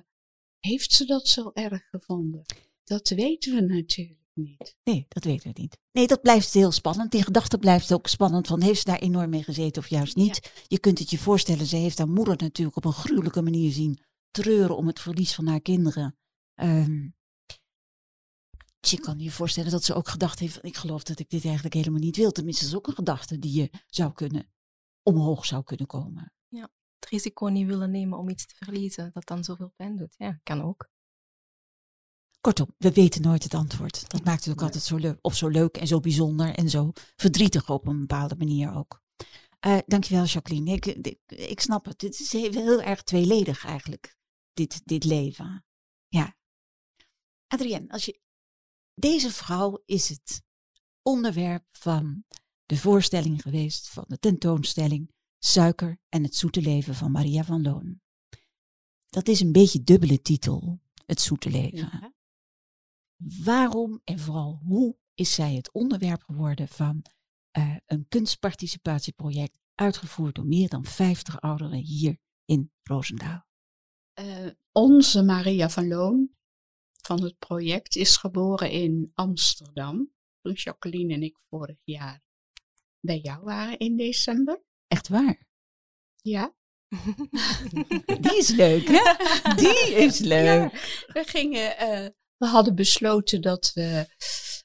heeft 0.60 0.94
ze 0.94 1.06
dat 1.06 1.28
zo 1.28 1.52
erg 1.54 1.90
gevonden? 1.90 2.46
Dat 2.84 3.10
weten 3.10 3.56
we 3.56 3.62
natuurlijk 3.62 4.20
niet. 4.34 4.76
Nee, 4.84 5.06
dat 5.10 5.24
weten 5.24 5.54
we 5.54 5.62
niet. 5.62 5.78
Nee, 5.92 6.08
dat 6.08 6.22
blijft 6.22 6.54
heel 6.54 6.72
spannend. 6.72 7.12
Die 7.12 7.24
gedachte 7.24 7.58
blijft 7.58 7.94
ook 7.94 8.08
spannend 8.08 8.48
van 8.48 8.62
heeft 8.62 8.80
ze 8.80 8.86
daar 8.86 9.00
enorm 9.00 9.30
mee 9.30 9.44
gezeten 9.44 9.82
of 9.82 9.90
juist 9.90 10.16
niet. 10.16 10.52
Je 10.68 10.80
kunt 10.80 11.00
het 11.00 11.10
je 11.10 11.18
voorstellen, 11.18 11.66
ze 11.66 11.76
heeft 11.76 11.98
haar 11.98 12.10
moeder 12.10 12.36
natuurlijk 12.38 12.78
op 12.78 12.86
een 12.86 12.94
gruwelijke 12.94 13.42
manier 13.42 13.72
zien 13.72 14.00
treuren 14.42 14.78
om 14.78 14.88
het 14.88 15.00
verlies 15.00 15.36
van 15.36 15.48
haar 15.48 15.62
kinderen. 15.62 16.18
Ehm, 16.54 17.10
dus 18.80 18.92
je 18.92 19.00
kan 19.00 19.20
je 19.20 19.32
voorstellen 19.32 19.72
dat 19.72 19.84
ze 19.84 19.94
ook 19.94 20.08
gedacht 20.08 20.40
heeft, 20.40 20.66
ik 20.66 20.78
geloof 20.78 21.04
dat 21.04 21.20
ik 21.20 21.30
dit 21.30 21.44
eigenlijk 21.46 21.74
helemaal 21.74 22.00
niet 22.00 22.18
wil. 22.18 22.32
Tenminste, 22.32 22.64
dat 22.64 22.72
is 22.74 22.78
ook 22.78 22.88
een 22.88 22.96
gedachte 22.96 23.40
die 23.40 23.54
je 23.54 23.70
zou 23.88 24.14
kunnen, 24.14 24.52
omhoog 25.04 25.46
zou 25.46 25.64
kunnen 25.64 25.88
komen. 25.88 26.32
Het 27.00 27.10
risico 27.10 27.48
niet 27.48 27.68
willen 27.68 27.92
nemen 27.92 28.18
om 28.18 28.30
iets 28.30 28.46
te 28.46 28.56
verliezen 28.56 29.12
dat 29.14 29.26
dan 29.26 29.44
zoveel 29.44 29.74
pijn 29.76 29.98
doet. 29.98 30.16
Ja, 30.18 30.40
kan 30.44 30.62
ook. 30.62 30.90
Kortom, 32.42 32.74
we 32.78 32.92
weten 32.92 33.22
nooit 33.22 33.44
het 33.44 33.54
antwoord. 33.54 34.10
Dat 34.10 34.24
maakt 34.24 34.46
het 34.46 34.54
ook 34.54 34.62
altijd 34.62 34.84
zo 34.84 34.98
leuk, 34.98 35.18
of 35.22 35.36
zo 35.36 35.48
leuk 35.48 35.78
en 35.78 35.88
zo 35.88 36.00
bijzonder 36.00 36.56
en 36.56 36.70
zo 36.70 36.92
verdrietig 37.16 37.70
op 37.70 37.88
een 37.88 38.00
bepaalde 38.00 38.36
manier 38.36 38.74
ook. 38.76 39.02
Eh 39.60 39.78
dankjewel, 39.86 40.24
Jacqueline. 40.24 40.72
Ik, 40.72 40.86
ik, 40.86 41.20
ik 41.28 41.60
snap 41.60 41.86
het. 41.86 42.02
Het 42.02 42.20
is 42.20 42.32
heel, 42.32 42.52
heel 42.52 42.82
erg 42.82 43.04
tweeledig 43.04 43.66
eigenlijk, 43.66 44.17
dit, 44.58 44.82
dit 44.86 45.04
leven. 45.04 45.66
Ja. 46.08 46.36
Adrienne, 47.48 47.90
als 47.90 48.06
je, 48.06 48.22
deze 48.94 49.32
vrouw 49.32 49.84
is 49.86 50.10
het 50.10 50.44
onderwerp 51.02 51.66
van 51.72 52.26
de 52.66 52.78
voorstelling 52.78 53.42
geweest, 53.42 53.90
van 53.90 54.06
de 54.08 54.20
tentoonstelling 54.20 55.16
Suiker 55.40 56.00
en 56.10 56.24
het 56.24 56.36
zoete 56.36 56.62
leven 56.62 56.96
van 56.96 57.12
Maria 57.12 57.44
van 57.44 57.62
Loon. 57.62 58.02
Dat 59.10 59.28
is 59.28 59.40
een 59.40 59.52
beetje 59.52 59.84
dubbele 59.84 60.22
titel, 60.22 60.82
het 61.06 61.22
zoete 61.22 61.50
leven. 61.50 61.90
Ja. 61.92 62.14
Waarom 63.44 64.02
en 64.04 64.20
vooral 64.20 64.62
hoe 64.66 64.98
is 65.14 65.34
zij 65.34 65.56
het 65.56 65.72
onderwerp 65.72 66.24
geworden 66.24 66.68
van 66.68 67.06
eh, 67.52 67.76
een 67.86 68.08
kunstparticipatieproject 68.08 69.60
uitgevoerd 69.76 70.36
door 70.36 70.46
meer 70.46 70.70
dan 70.70 70.86
50 70.86 71.42
ouderen 71.42 71.80
hier 71.80 72.18
in 72.46 72.72
Roosendaal? 72.84 73.47
Eh, 74.18 74.48
onze 74.72 75.24
Maria 75.24 75.70
van 75.70 75.88
Loon 75.88 76.30
van 77.02 77.24
het 77.24 77.38
project 77.38 77.96
is 77.96 78.18
geboren 78.18 78.72
in 78.72 79.12
Amsterdam. 79.14 80.12
Toen 80.42 80.54
Jacqueline 80.54 81.14
en 81.14 81.24
ik 81.24 81.38
vorig 81.50 81.78
jaar 81.84 82.22
bij 83.00 83.18
jou 83.18 83.44
waren 83.44 83.78
in 83.78 83.98
december. 83.98 84.64
Echt 84.88 85.08
waar? 85.08 85.48
Ja. 86.22 86.56
Die 88.22 88.38
is 88.38 88.50
leuk, 88.50 88.88
hè? 88.88 89.16
Die 89.56 89.96
is 89.96 90.20
leuk. 90.20 90.72
We 91.14 91.24
gingen, 91.24 91.78
eh, 91.78 92.10
we 92.38 92.46
hadden 92.46 92.76
besloten 92.76 93.42
dat 93.42 93.72
we 93.74 94.06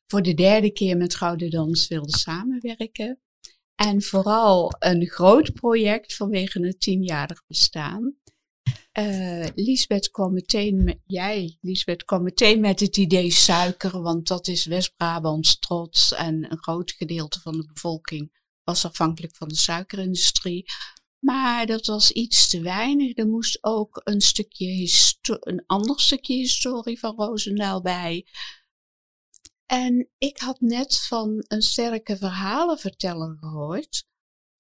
voor 0.07 0.23
de 0.23 0.35
derde 0.35 0.73
keer 0.73 0.97
met 0.97 1.15
Gouden 1.15 1.51
Dans 1.51 1.89
wilden 1.89 2.19
samenwerken. 2.19 3.21
En 3.75 4.03
vooral 4.03 4.73
een 4.79 5.07
groot 5.07 5.53
project 5.53 6.15
vanwege 6.15 6.67
het 6.67 6.81
tienjarig 6.81 7.47
bestaan. 7.47 8.21
Eh 8.93 9.49
Liesbeth 9.55 10.11
kwam 10.11 10.33
meteen 10.33 10.85
met, 10.85 10.99
jij, 11.07 11.59
Liesbeth, 11.61 12.05
kwam 12.05 12.23
meteen 12.23 12.61
met 12.61 12.81
het 12.81 12.97
idee 12.97 13.31
suiker, 13.31 14.03
want 14.03 14.29
dat 14.29 14.47
is 14.47 14.65
West-Brabants 14.65 15.59
trots 15.59 16.13
en 16.13 16.51
een 16.53 16.63
groot 16.63 16.91
gedeelte 16.91 17.41
van 17.41 17.53
de 17.53 17.67
bevolking 17.73 18.41
was 18.65 18.85
afhankelijk 18.85 19.37
van 19.37 19.49
de 19.49 19.57
suikerindustrie. 19.57 20.65
Maar 21.19 21.67
dat 21.67 21.87
was 21.87 22.11
iets 22.11 22.49
te 22.49 22.61
weinig. 22.61 23.17
Er 23.17 23.29
moest 23.29 23.59
ook 23.61 24.01
een 24.05 24.21
stukje 24.21 24.91
een 25.41 25.63
ander 25.67 26.01
stukje 26.01 26.35
historie 26.35 26.99
van 26.99 27.15
Roosendaal 27.17 27.83
bij. 27.83 28.27
En 29.67 30.09
ik 30.19 30.39
had 30.39 30.61
net 30.61 31.01
van 31.01 31.45
een 31.49 31.63
sterke 31.63 32.17
verhalenverteller 32.17 33.37
gehoord 33.41 34.07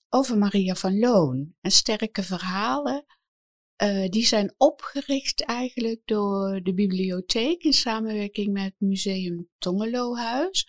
over 0.08 0.38
Maria 0.38 0.74
van 0.74 0.98
Loon. 0.98 1.54
En 1.60 1.70
sterke 1.70 2.22
verhalen, 2.22 3.04
eh, 3.76 4.08
die 4.08 4.26
zijn 4.26 4.54
opgericht 4.56 5.44
eigenlijk 5.44 6.00
door 6.04 6.62
de 6.62 6.74
bibliotheek 6.74 7.62
in 7.62 7.72
samenwerking 7.72 8.52
met 8.52 8.74
Museum 8.78 9.48
Tongelohuis. 9.58 10.66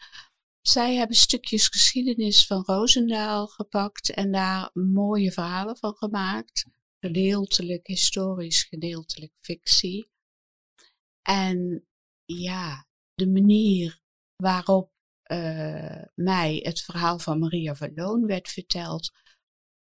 Zij 0.62 0.96
hebben 0.96 1.16
stukjes 1.16 1.68
geschiedenis 1.68 2.46
van 2.46 2.64
Roosendaal 2.66 3.48
gepakt 3.48 4.14
en 4.14 4.32
daar 4.32 4.70
mooie 4.74 5.32
verhalen 5.32 5.78
van 5.78 5.96
gemaakt. 5.96 6.66
Gedeeltelijk 7.00 7.88
historisch, 7.88 8.64
gedeeltelijk 8.64 9.34
fictie. 9.42 10.10
En 11.22 11.88
ja, 12.26 12.88
de 13.14 13.28
manier 13.28 14.02
waarop 14.36 14.92
eh, 15.24 16.04
mij 16.16 16.60
het 16.64 16.82
verhaal 16.82 17.20
van 17.20 17.40
Maria 17.40 17.76
van 17.76 17.92
Loon 17.96 18.26
werd 18.26 18.50
verteld, 18.50 19.12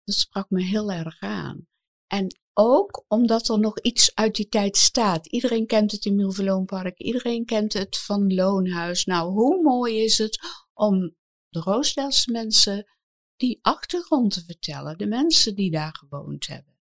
dat 0.03 0.15
sprak 0.15 0.49
me 0.49 0.63
heel 0.63 0.91
erg 0.91 1.19
aan. 1.19 1.67
En 2.07 2.39
ook 2.57 3.05
omdat 3.07 3.49
er 3.49 3.59
nog 3.59 3.79
iets 3.79 4.15
uit 4.15 4.35
die 4.35 4.47
tijd 4.47 4.77
staat. 4.77 5.27
Iedereen 5.27 5.65
kent 5.65 5.91
het 5.91 6.05
in 6.05 6.15
Milverloonpark, 6.15 6.99
iedereen 6.99 7.45
kent 7.45 7.73
het 7.73 7.97
van 7.97 8.33
Loonhuis. 8.33 9.05
Nou, 9.05 9.31
hoe 9.31 9.61
mooi 9.61 10.03
is 10.03 10.17
het 10.17 10.39
om 10.73 11.15
de 11.49 11.59
Roosdaelse 11.59 12.31
mensen 12.31 12.85
die 13.35 13.59
achtergrond 13.61 14.33
te 14.33 14.43
vertellen, 14.45 14.97
de 14.97 15.07
mensen 15.07 15.55
die 15.55 15.71
daar 15.71 15.95
gewoond 15.95 16.47
hebben. 16.47 16.79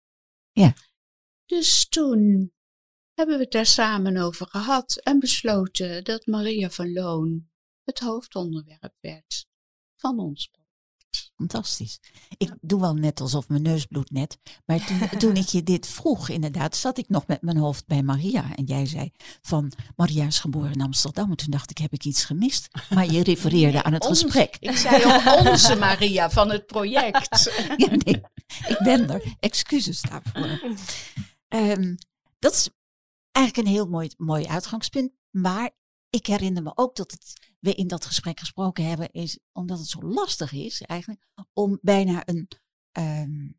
Ja. 0.51 0.73
Dus 1.45 1.87
toen 1.87 2.53
hebben 3.13 3.37
we 3.37 3.43
het 3.43 3.51
daar 3.51 3.65
samen 3.65 4.17
over 4.17 4.47
gehad 4.47 4.95
en 4.95 5.19
besloten 5.19 6.03
dat 6.03 6.25
Maria 6.25 6.69
van 6.69 6.93
Loon 6.93 7.49
het 7.83 7.99
hoofdonderwerp 7.99 8.95
werd 8.99 9.47
van 9.95 10.19
ons. 10.19 10.51
Fantastisch. 11.49 11.99
Ik 12.37 12.53
doe 12.61 12.79
wel 12.79 12.93
net 12.93 13.21
alsof 13.21 13.47
mijn 13.47 13.61
neus 13.61 13.85
bloedt 13.85 14.11
net. 14.11 14.37
Maar 14.65 14.85
toen, 14.85 15.09
toen 15.19 15.35
ik 15.35 15.47
je 15.47 15.63
dit 15.63 15.87
vroeg, 15.87 16.29
inderdaad, 16.29 16.75
zat 16.75 16.97
ik 16.97 17.09
nog 17.09 17.27
met 17.27 17.41
mijn 17.41 17.57
hoofd 17.57 17.87
bij 17.87 18.03
Maria. 18.03 18.55
En 18.55 18.63
jij 18.63 18.85
zei 18.85 19.11
van, 19.41 19.71
Maria 19.95 20.25
is 20.25 20.39
geboren 20.39 20.71
in 20.71 20.81
Amsterdam. 20.81 21.29
En 21.29 21.35
toen 21.37 21.51
dacht 21.51 21.69
ik, 21.69 21.77
heb 21.77 21.93
ik 21.93 22.05
iets 22.05 22.25
gemist? 22.25 22.67
Maar 22.89 23.11
je 23.11 23.23
refereerde 23.23 23.83
aan 23.83 23.93
het 23.93 24.05
Ons- 24.07 24.21
gesprek. 24.21 24.57
Ik 24.59 24.77
zei 24.77 25.03
ook 25.05 25.39
onze 25.51 25.75
Maria 25.75 26.29
van 26.29 26.49
het 26.51 26.65
project. 26.65 27.51
Ja, 27.77 27.87
nee, 27.89 28.21
ik 28.67 28.79
ben 28.83 29.09
er. 29.09 29.35
Excuses 29.39 30.01
daarvoor. 30.01 30.75
Ehm, 31.47 31.95
dat 32.39 32.53
is 32.53 32.69
eigenlijk 33.31 33.67
een 33.67 33.73
heel 33.73 33.87
mooi, 33.87 34.09
mooi 34.17 34.45
uitgangspunt. 34.47 35.11
Maar 35.31 35.69
ik 36.09 36.25
herinner 36.27 36.63
me 36.63 36.71
ook 36.75 36.95
dat 36.95 37.11
het, 37.11 37.33
we 37.63 37.73
in 37.75 37.87
dat 37.87 38.05
gesprek 38.05 38.39
gesproken 38.39 38.85
hebben, 38.85 39.11
is 39.11 39.39
omdat 39.51 39.79
het 39.79 39.87
zo 39.87 39.99
lastig 40.01 40.51
is 40.53 40.81
eigenlijk 40.81 41.27
om 41.53 41.79
bijna 41.81 42.21
een. 42.25 42.47
ehm, 42.91 43.49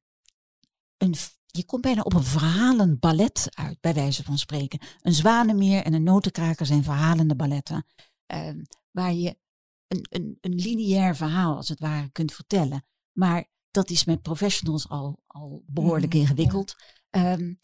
een 0.96 1.14
je 1.46 1.64
komt 1.64 1.82
bijna 1.82 2.02
op 2.02 2.12
een 2.14 2.24
verhalend 2.24 3.00
ballet 3.00 3.48
uit, 3.50 3.80
bij 3.80 3.94
wijze 3.94 4.22
van 4.24 4.38
spreken. 4.38 4.78
Een 5.00 5.12
zwanenmeer 5.14 5.82
en 5.82 5.92
een 5.92 6.02
notenkraker 6.02 6.66
zijn 6.66 6.82
verhalende 6.82 7.36
balletten. 7.36 7.86
ehm, 8.26 8.62
waar 8.90 9.12
je 9.12 9.38
een, 9.86 10.06
een, 10.10 10.38
een 10.40 10.54
lineair 10.54 11.16
verhaal, 11.16 11.56
als 11.56 11.68
het 11.68 11.78
ware, 11.80 12.10
kunt 12.10 12.32
vertellen. 12.32 12.84
Maar 13.12 13.46
dat 13.70 13.90
is 13.90 14.04
met 14.04 14.22
professionals 14.22 14.88
al, 14.88 15.22
al 15.26 15.62
behoorlijk 15.66 16.12
Mhm, 16.12 16.16
ja. 16.16 16.28
ingewikkeld. 16.28 16.74
Ehm, 17.10 17.54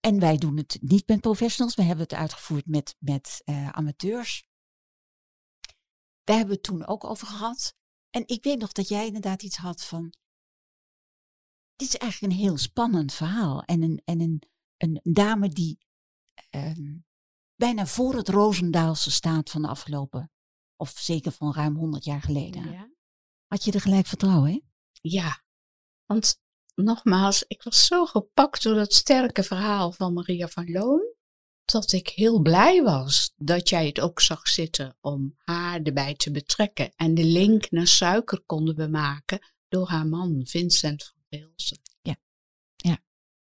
en 0.00 0.18
wij 0.20 0.36
doen 0.36 0.56
het 0.56 0.78
niet 0.80 1.08
met 1.08 1.20
professionals. 1.20 1.74
We 1.74 1.82
hebben 1.82 2.04
het 2.04 2.14
uitgevoerd 2.14 2.66
met, 2.66 2.96
met 2.98 3.42
eh, 3.44 3.68
amateurs. 3.68 4.47
Daar 6.28 6.36
hebben 6.36 6.56
we 6.56 6.60
het 6.62 6.70
toen 6.70 6.86
ook 6.86 7.04
over 7.04 7.26
gehad. 7.26 7.74
En 8.10 8.22
ik 8.26 8.44
weet 8.44 8.58
nog 8.58 8.72
dat 8.72 8.88
jij 8.88 9.06
inderdaad 9.06 9.42
iets 9.42 9.56
had 9.56 9.84
van. 9.84 10.14
Dit 11.76 11.88
is 11.88 11.96
eigenlijk 11.96 12.32
een 12.32 12.38
heel 12.38 12.56
spannend 12.56 13.12
verhaal. 13.12 13.62
En 13.62 13.82
een, 13.82 14.02
en 14.04 14.20
een, 14.20 14.42
een 14.76 15.00
dame 15.02 15.48
die 15.48 15.78
ehm, 16.50 16.96
bijna 17.56 17.86
voor 17.86 18.14
het 18.14 18.28
Roosendaalse 18.28 19.10
staat 19.10 19.50
van 19.50 19.62
de 19.62 19.68
afgelopen, 19.68 20.30
of 20.76 20.90
zeker 20.90 21.32
van 21.32 21.52
ruim 21.52 21.76
100 21.76 22.04
jaar 22.04 22.22
geleden. 22.22 22.70
Ja. 22.70 22.90
Had 23.46 23.64
je 23.64 23.72
er 23.72 23.80
gelijk 23.80 24.06
vertrouwen 24.06 24.50
in? 24.50 24.70
Ja, 25.00 25.42
want 26.04 26.40
nogmaals, 26.74 27.44
ik 27.46 27.62
was 27.62 27.86
zo 27.86 28.06
gepakt 28.06 28.62
door 28.62 28.74
dat 28.74 28.92
sterke 28.94 29.42
verhaal 29.42 29.92
van 29.92 30.12
Maria 30.12 30.48
van 30.48 30.70
Loon, 30.70 31.07
dat 31.72 31.92
ik 31.92 32.08
heel 32.08 32.40
blij 32.40 32.82
was 32.82 33.32
dat 33.36 33.68
jij 33.68 33.86
het 33.86 34.00
ook 34.00 34.20
zag 34.20 34.48
zitten 34.48 34.96
om 35.00 35.34
haar 35.44 35.82
erbij 35.82 36.14
te 36.14 36.30
betrekken. 36.30 36.92
En 36.96 37.14
de 37.14 37.24
link 37.24 37.70
naar 37.70 37.86
suiker 37.86 38.40
konden 38.46 38.76
we 38.76 38.86
maken 38.88 39.38
door 39.68 39.88
haar 39.88 40.06
man 40.06 40.42
Vincent 40.44 41.04
van 41.04 41.14
Geelsen. 41.30 41.78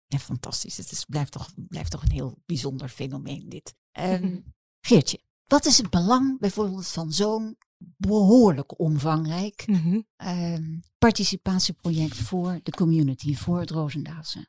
Ja, 0.06 0.18
fantastisch. 0.18 0.76
Het 0.76 0.90
is, 0.90 1.04
blijft, 1.04 1.32
toch, 1.32 1.50
blijft 1.54 1.90
toch 1.90 2.02
een 2.02 2.10
heel 2.10 2.38
bijzonder 2.46 2.88
fenomeen 2.88 3.48
dit. 3.48 3.74
Ehm, 3.92 4.38
Geertje, 4.80 5.20
wat 5.46 5.64
is 5.66 5.78
het 5.78 5.90
belang 5.90 6.38
bijvoorbeeld 6.40 6.88
van 6.88 7.12
zo'n 7.12 7.56
behoorlijk 7.96 8.78
omvangrijk 8.78 9.66
Mhm. 9.66 10.00
ehm, 10.16 10.78
participatieproject 10.98 12.16
voor 12.16 12.60
de 12.62 12.70
community, 12.70 13.34
voor 13.34 13.60
het 13.60 13.70
Roosendaalse? 13.70 14.46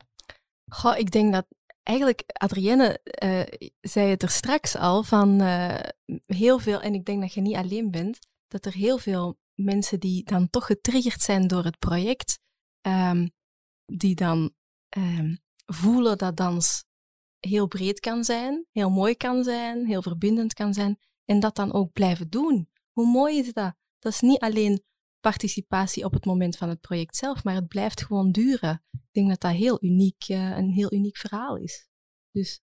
Goh, 0.72 0.98
ik 0.98 1.12
denk 1.12 1.34
dat 1.34 1.46
eigenlijk 1.84 2.24
Adrienne 2.28 3.00
eh, 3.04 3.70
zei 3.82 4.10
het 4.10 4.24
er 4.24 4.30
straks 4.30 4.75
al 4.75 5.04
van 5.04 5.42
eh, 5.42 5.80
heel 6.25 6.60
veel, 6.60 6.82
en 6.82 6.94
ik 6.94 7.06
denk 7.06 7.22
dat 7.22 7.34
je 7.34 7.42
niet 7.42 7.56
alleen 7.56 7.92
bent, 7.92 8.20
dat 8.48 8.66
er 8.66 8.74
heel 8.74 8.98
veel 8.98 9.38
mensen 9.53 10.00
die 10.00 10.24
dan 10.24 10.50
toch 10.50 10.66
getriggerd 10.66 11.22
zijn 11.22 11.48
door 11.48 11.64
het 11.64 11.79
project, 11.79 12.40
ehm, 12.81 13.27
die 13.86 14.16
dan 14.16 14.53
ehm, 14.90 15.36
voelen 15.66 16.18
dat 16.18 16.38
dans 16.38 16.86
heel 17.40 17.68
breed 17.68 18.00
kan 18.00 18.24
zijn, 18.24 18.66
heel 18.72 18.90
mooi 18.90 19.16
kan 19.16 19.44
zijn, 19.44 19.86
heel 19.86 20.01
verbindend 20.01 20.53
kan 20.53 20.74
zijn, 20.74 21.00
en 21.25 21.40
dat 21.40 21.55
dan 21.55 21.74
ook 21.74 21.92
blijven 21.94 22.29
doen. 22.29 22.70
Hoe 22.92 23.07
mooi 23.07 23.40
is 23.40 23.53
dat? 23.53 23.75
Dat 24.00 24.14
is 24.14 24.20
niet 24.20 24.40
alleen 24.40 24.84
participatie 25.24 26.05
op 26.05 26.14
het 26.14 26.25
moment 26.25 26.57
van 26.57 26.70
het 26.70 26.81
project 26.81 27.16
zelf, 27.16 27.44
maar 27.44 27.55
het 27.55 27.68
blijft 27.68 28.05
gewoon 28.05 28.31
duren. 28.31 28.83
Ik 28.92 29.00
denk 29.12 29.29
dat 29.29 29.42
dat 29.42 29.51
heel 29.51 29.77
uniek, 29.83 30.24
eh, 30.27 30.57
een 30.57 30.70
heel 30.70 30.94
uniek 30.94 31.18
verhaal 31.18 31.57
is. 31.57 31.88
Dus 32.31 32.62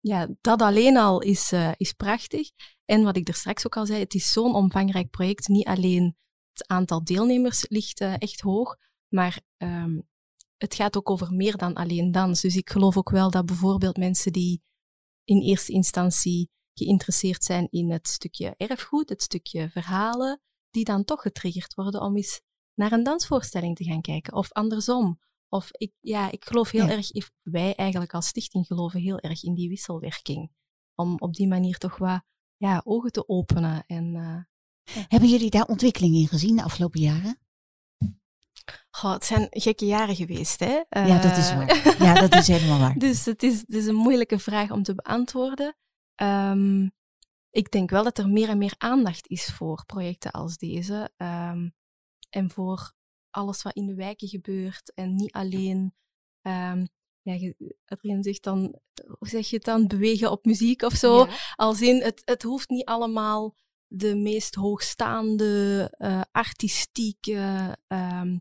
ja, 0.00 0.28
dat 0.40 0.62
alleen 0.62 0.96
al 0.96 1.20
is, 1.20 1.52
eh, 1.52 1.70
is 1.76 1.92
prachtig. 1.92 2.50
En 2.84 3.02
wat 3.02 3.16
ik 3.16 3.28
er 3.28 3.34
straks 3.34 3.66
ook 3.66 3.76
al 3.76 3.86
zei, 3.86 4.00
het 4.00 4.14
is 4.14 4.32
zo'n 4.32 4.54
omvangrijk 4.54 5.10
project. 5.10 5.48
Niet 5.48 5.66
alleen 5.66 6.16
het 6.52 6.68
aantal 6.68 7.04
deelnemers 7.04 7.64
ligt 7.68 8.00
eh, 8.00 8.14
echt 8.18 8.40
hoog, 8.40 8.76
maar 9.08 9.40
ehm, 9.56 10.00
het 10.56 10.74
gaat 10.74 10.96
ook 10.96 11.10
over 11.10 11.32
meer 11.32 11.56
dan 11.56 11.74
alleen 11.74 12.10
dans. 12.10 12.40
Dus 12.40 12.56
ik 12.56 12.70
geloof 12.70 12.96
ook 12.96 13.10
wel 13.10 13.30
dat 13.30 13.46
bijvoorbeeld 13.46 13.96
mensen 13.96 14.32
die 14.32 14.62
in 15.24 15.40
eerste 15.40 15.72
instantie 15.72 16.50
geïnteresseerd 16.74 17.44
zijn 17.44 17.66
in 17.70 17.90
het 17.90 18.08
stukje 18.08 18.54
erfgoed, 18.56 19.08
het 19.08 19.22
stukje 19.22 19.70
verhalen, 19.70 20.40
die 20.70 20.84
dan 20.84 21.04
toch 21.04 21.22
getriggerd 21.22 21.74
worden 21.74 22.00
om 22.00 22.16
eens 22.16 22.40
naar 22.74 22.92
een 22.92 23.02
dansvoorstelling 23.02 23.76
te 23.76 23.84
gaan 23.84 24.00
kijken. 24.00 24.32
Of 24.32 24.52
andersom. 24.52 25.20
Of 25.48 25.68
ik, 25.72 25.92
ja, 26.00 26.30
ik 26.30 26.44
geloof 26.44 26.70
heel 26.70 26.86
Ja. 26.86 26.90
erg, 26.92 27.08
wij 27.42 27.74
eigenlijk 27.74 28.14
als 28.14 28.26
stichting 28.26 28.66
geloven 28.66 29.00
heel 29.00 29.18
erg 29.18 29.42
in 29.42 29.54
die 29.54 29.68
wisselwerking. 29.68 30.50
Om 30.94 31.14
op 31.18 31.34
die 31.34 31.48
manier 31.48 31.78
toch 31.78 31.96
wat 31.96 32.22
ja, 32.56 32.80
ogen 32.84 33.12
te 33.12 33.28
openen. 33.28 33.84
En 33.86 34.14
eh, 34.16 35.02
Hebben 35.08 35.28
jullie 35.28 35.50
daar 35.50 35.64
ontwikkeling 35.66 36.14
in 36.14 36.28
gezien 36.28 36.56
de 36.56 36.62
afgelopen 36.62 37.00
jaren? 37.00 37.38
goh, 38.90 39.12
het 39.12 39.24
zijn 39.24 39.46
gekke 39.50 39.86
jaren 39.86 40.16
geweest, 40.16 40.60
hè? 40.60 40.80
ja, 40.88 41.18
dat 41.22 41.36
is 41.36 41.50
Eh, 41.50 41.56
waar. 41.56 42.02
Ja, 42.02 42.14
dat 42.14 42.34
is 42.34 42.46
helemaal 42.46 42.78
waar. 42.78 42.94
Dus 43.08 43.24
het 43.24 43.42
is, 43.42 43.60
het 43.60 43.74
is 43.74 43.86
een 43.86 43.94
moeilijke 43.94 44.38
vraag 44.38 44.70
om 44.70 44.82
te 44.82 44.94
beantwoorden. 44.94 45.76
Ehm, 46.14 46.88
ik 47.50 47.70
denk 47.70 47.90
wel 47.90 48.04
dat 48.04 48.18
er 48.18 48.28
meer 48.28 48.48
en 48.48 48.58
meer 48.58 48.74
aandacht 48.78 49.28
is 49.28 49.44
voor 49.44 49.84
projecten 49.86 50.30
als 50.30 50.56
deze. 50.56 51.10
ehm, 51.16 51.68
en 52.30 52.50
voor 52.50 52.92
alles 53.30 53.62
wat 53.62 53.74
in 53.74 53.86
de 53.86 53.94
wijken 53.94 54.28
gebeurt. 54.28 54.92
En 54.94 55.14
niet 55.14 55.32
alleen, 55.32 55.94
ehm 56.42 56.84
ja, 57.22 57.52
Adrien 57.84 58.22
zegt 58.22 58.42
dan, 58.42 58.80
hoe 59.18 59.28
zeg 59.28 59.48
je 59.50 59.56
het 59.56 59.64
dan, 59.64 59.86
bewegen 59.86 60.30
op 60.30 60.44
muziek 60.44 60.82
of 60.82 60.92
zo. 60.92 61.16
Ja. 61.26 61.36
Als 61.54 61.80
in, 61.80 62.02
het, 62.02 62.22
het 62.24 62.42
hoeft 62.42 62.68
niet 62.68 62.84
allemaal 62.84 63.56
de 63.86 64.14
meest 64.16 64.54
hoogstaande, 64.54 65.88
eh, 65.96 66.20
artistieke, 66.32 67.76
ehm, 67.86 68.38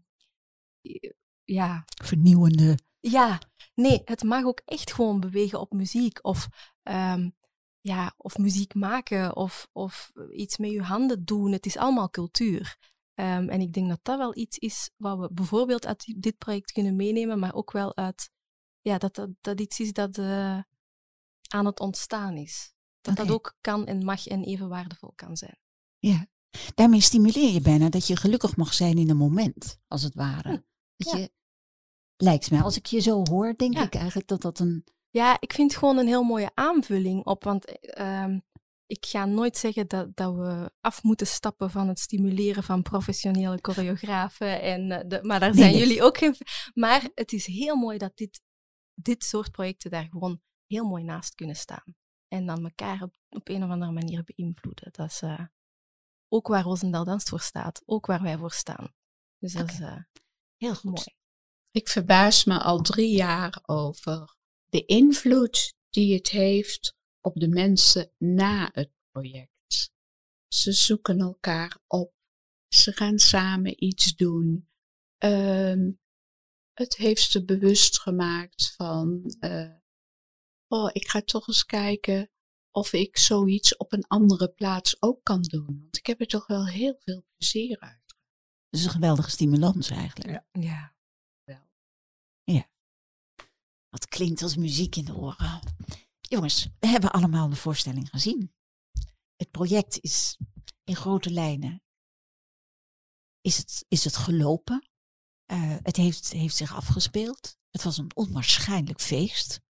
ja, 1.44 1.86
Vernieuwende. 2.04 2.78
ja, 3.00 3.40
nee, 3.74 4.02
het 4.06 4.24
mag 4.24 4.44
ook 4.44 4.62
echt 4.66 4.94
gewoon 4.94 5.20
bewegen 5.20 5.60
op 5.60 5.72
muziek. 5.74 6.20
Of, 6.22 6.48
ja, 7.82 8.14
of 8.18 8.38
muziek 8.38 8.74
maken 8.74 9.36
of, 9.36 9.68
of 9.72 10.12
iets 10.32 10.58
met 10.58 10.72
je 10.72 10.82
handen 10.82 11.26
doen. 11.26 11.52
Het 11.52 11.66
is 11.66 11.78
allemaal 11.78 12.10
cultuur. 12.10 12.78
Ehm, 13.14 13.50
en 13.50 13.62
ik 13.62 13.74
denk 13.74 13.90
dat 13.90 14.00
dat 14.02 14.18
wel 14.18 14.38
iets 14.38 14.58
is 14.58 14.92
wat 14.98 15.20
we 15.20 15.30
bijvoorbeeld 15.34 15.86
uit 15.86 16.14
dit 16.18 16.38
project 16.38 16.72
kunnen 16.72 16.96
meenemen, 16.96 17.40
maar 17.40 17.54
ook 17.54 17.72
wel 17.72 17.96
uit 17.96 18.30
ja, 18.82 18.98
dat, 18.98 19.16
dat, 19.16 19.30
dat 19.42 19.60
iets 19.60 19.80
is 19.80 19.94
dat 19.94 20.18
eh, 20.18 20.60
aan 21.50 21.66
het 21.66 21.80
ontstaan 21.80 22.38
is. 22.38 22.74
Dat 23.02 23.16
dat 23.16 23.32
ook 23.32 23.58
kan 23.62 23.86
en 23.86 24.04
mag 24.06 24.28
en 24.28 24.44
even 24.44 24.70
waardevol 24.70 25.12
kan 25.16 25.38
zijn. 25.38 25.60
Ja. 25.98 26.28
Daarmee 26.76 27.02
stimuleer 27.02 27.54
je 27.54 27.62
bijna 27.62 27.90
dat 27.90 28.08
je 28.08 28.16
gelukkig 28.16 28.56
mag 28.56 28.74
zijn 28.74 28.98
in 28.98 29.10
een 29.10 29.18
moment, 29.18 29.80
als 29.88 30.04
het 30.04 30.16
ware. 30.16 30.50
Hm, 30.50 30.62
Dat 30.96 31.12
ja. 31.12 31.18
je, 31.18 31.32
lijkt 32.16 32.52
me, 32.52 32.62
als 32.62 32.78
ik 32.78 32.86
je 32.86 33.00
zo 33.00 33.24
hoor, 33.24 33.54
denk 33.58 33.74
Ja. 33.74 33.84
ik 33.84 33.96
eigenlijk 33.96 34.28
dat 34.28 34.42
dat 34.42 34.60
een... 34.60 34.84
Ja, 35.10 35.38
ik 35.40 35.54
vind 35.54 35.72
het 35.72 35.80
gewoon 35.80 35.98
een 35.98 36.08
heel 36.08 36.24
mooie 36.24 36.52
aanvulling 36.54 37.26
op. 37.26 37.44
Want 37.44 37.80
ehm, 37.82 38.40
ik 38.86 39.06
ga 39.06 39.26
nooit 39.26 39.58
zeggen 39.58 39.88
dat, 39.88 40.16
dat 40.16 40.36
we 40.36 40.72
af 40.82 41.04
moeten 41.04 41.28
stappen 41.28 41.72
van 41.72 41.88
het 41.88 42.00
stimuleren 42.00 42.64
van 42.64 42.82
professionele 42.82 43.60
choreografen. 43.62 44.62
En, 44.62 44.92
eh, 44.92 45.08
de, 45.08 45.20
maar 45.24 45.40
daar 45.40 45.54
zijn 45.54 45.72
nee. 45.72 45.80
jullie 45.80 46.04
ook 46.04 46.18
geen. 46.18 46.36
Maar 46.74 47.10
het 47.16 47.32
is 47.32 47.46
heel 47.46 47.76
mooi 47.76 47.98
dat 47.98 48.18
dit, 48.18 48.42
dit 48.94 49.24
soort 49.24 49.52
projecten 49.52 49.92
daar 49.92 50.08
gewoon 50.10 50.42
heel 50.66 50.86
mooi 50.86 51.04
naast 51.04 51.36
kunnen 51.36 51.56
staan. 51.56 51.96
En 52.28 52.46
dan 52.46 52.64
elkaar 52.64 53.02
op, 53.02 53.14
op 53.30 53.50
een 53.50 53.64
of 53.64 53.70
andere 53.70 53.92
manier 53.92 54.24
beïnvloeden. 54.24 54.92
Dat 54.92 55.10
is 55.10 55.22
eh, 55.22 55.46
ook 56.28 56.48
waar 56.48 56.64
Roosendaal 56.64 57.06
Danst 57.06 57.30
voor 57.30 57.42
staat. 57.42 57.82
Ook 57.86 58.06
waar 58.06 58.22
wij 58.22 58.38
voor 58.38 58.52
staan. 58.52 58.94
Dus 59.38 59.54
dat 59.54 59.70
is 59.70 59.80
eh, 59.80 59.98
Heel 60.58 60.76
goed. 60.76 60.92
mooi. 60.92 61.18
Ik 61.72 61.90
verbaas 61.90 62.44
me 62.44 62.60
al 62.60 62.82
drie 62.82 63.16
jaar 63.16 63.60
over 63.66 64.38
de 64.70 64.86
invloed 64.86 65.74
die 65.90 66.14
het 66.14 66.30
heeft 66.30 66.98
op 67.22 67.36
de 67.36 67.48
mensen 67.48 68.12
na 68.18 68.70
het 68.74 68.92
project. 69.12 69.92
Ze 70.48 70.72
zoeken 70.72 71.20
elkaar 71.20 71.78
op, 71.88 72.14
ze 72.68 72.92
gaan 72.92 73.20
samen 73.20 73.84
iets 73.84 74.16
doen. 74.16 74.70
Ehm, 75.18 75.92
het 76.74 76.96
heeft 76.96 77.32
ze 77.32 77.46
bewust 77.46 78.00
gemaakt 78.00 78.74
van 78.76 79.36
eh, 79.40 79.76
oh, 80.68 80.90
ik 80.94 81.08
ga 81.08 81.22
toch 81.22 81.48
eens 81.48 81.66
kijken 81.66 82.30
of 82.72 82.94
ik 82.94 83.18
zoiets 83.18 83.78
op 83.78 83.94
een 83.94 84.08
andere 84.08 84.50
plaats 84.50 85.02
ook 85.02 85.24
kan 85.24 85.42
doen. 85.42 85.80
Want 85.82 85.98
ik 85.98 86.06
heb 86.06 86.20
er 86.20 86.28
toch 86.28 86.48
wel 86.48 86.68
heel 86.68 86.96
veel 87.00 87.26
plezier 87.36 87.80
uit. 87.80 88.08
Dat 88.70 88.80
is 88.80 88.86
een 88.86 88.92
geweldige 88.92 89.30
stimulans 89.30 89.90
eigenlijk. 89.90 90.44
Ja. 90.52 90.96
Ja. 92.44 92.70
Wat 93.90 94.08
klinkt 94.08 94.42
als 94.42 94.56
muziek 94.56 94.96
in 94.96 95.06
de 95.06 95.16
oren. 95.16 95.62
Jongens, 96.22 96.68
we 96.80 96.88
hebben 96.88 97.12
allemaal 97.12 97.50
de 97.50 97.56
voorstelling 97.56 98.10
gezien. 98.10 98.54
Het 99.36 99.52
project 99.52 100.00
is 100.00 100.38
in 100.84 100.96
grote 100.96 101.32
lijnen. 101.32 101.84
Is 103.42 103.58
het, 103.58 103.86
is 103.88 104.04
het 104.04 104.16
gelopen? 104.16 104.90
Eh, 105.46 105.76
het 105.82 105.96
heeft, 105.96 106.32
heeft 106.32 106.56
zich 106.56 106.76
afgespeeld. 106.76 107.58
Het 107.70 107.84
was 107.84 107.98
een 107.98 108.16
onwaarschijnlijk 108.16 109.02
feest. 109.02 109.62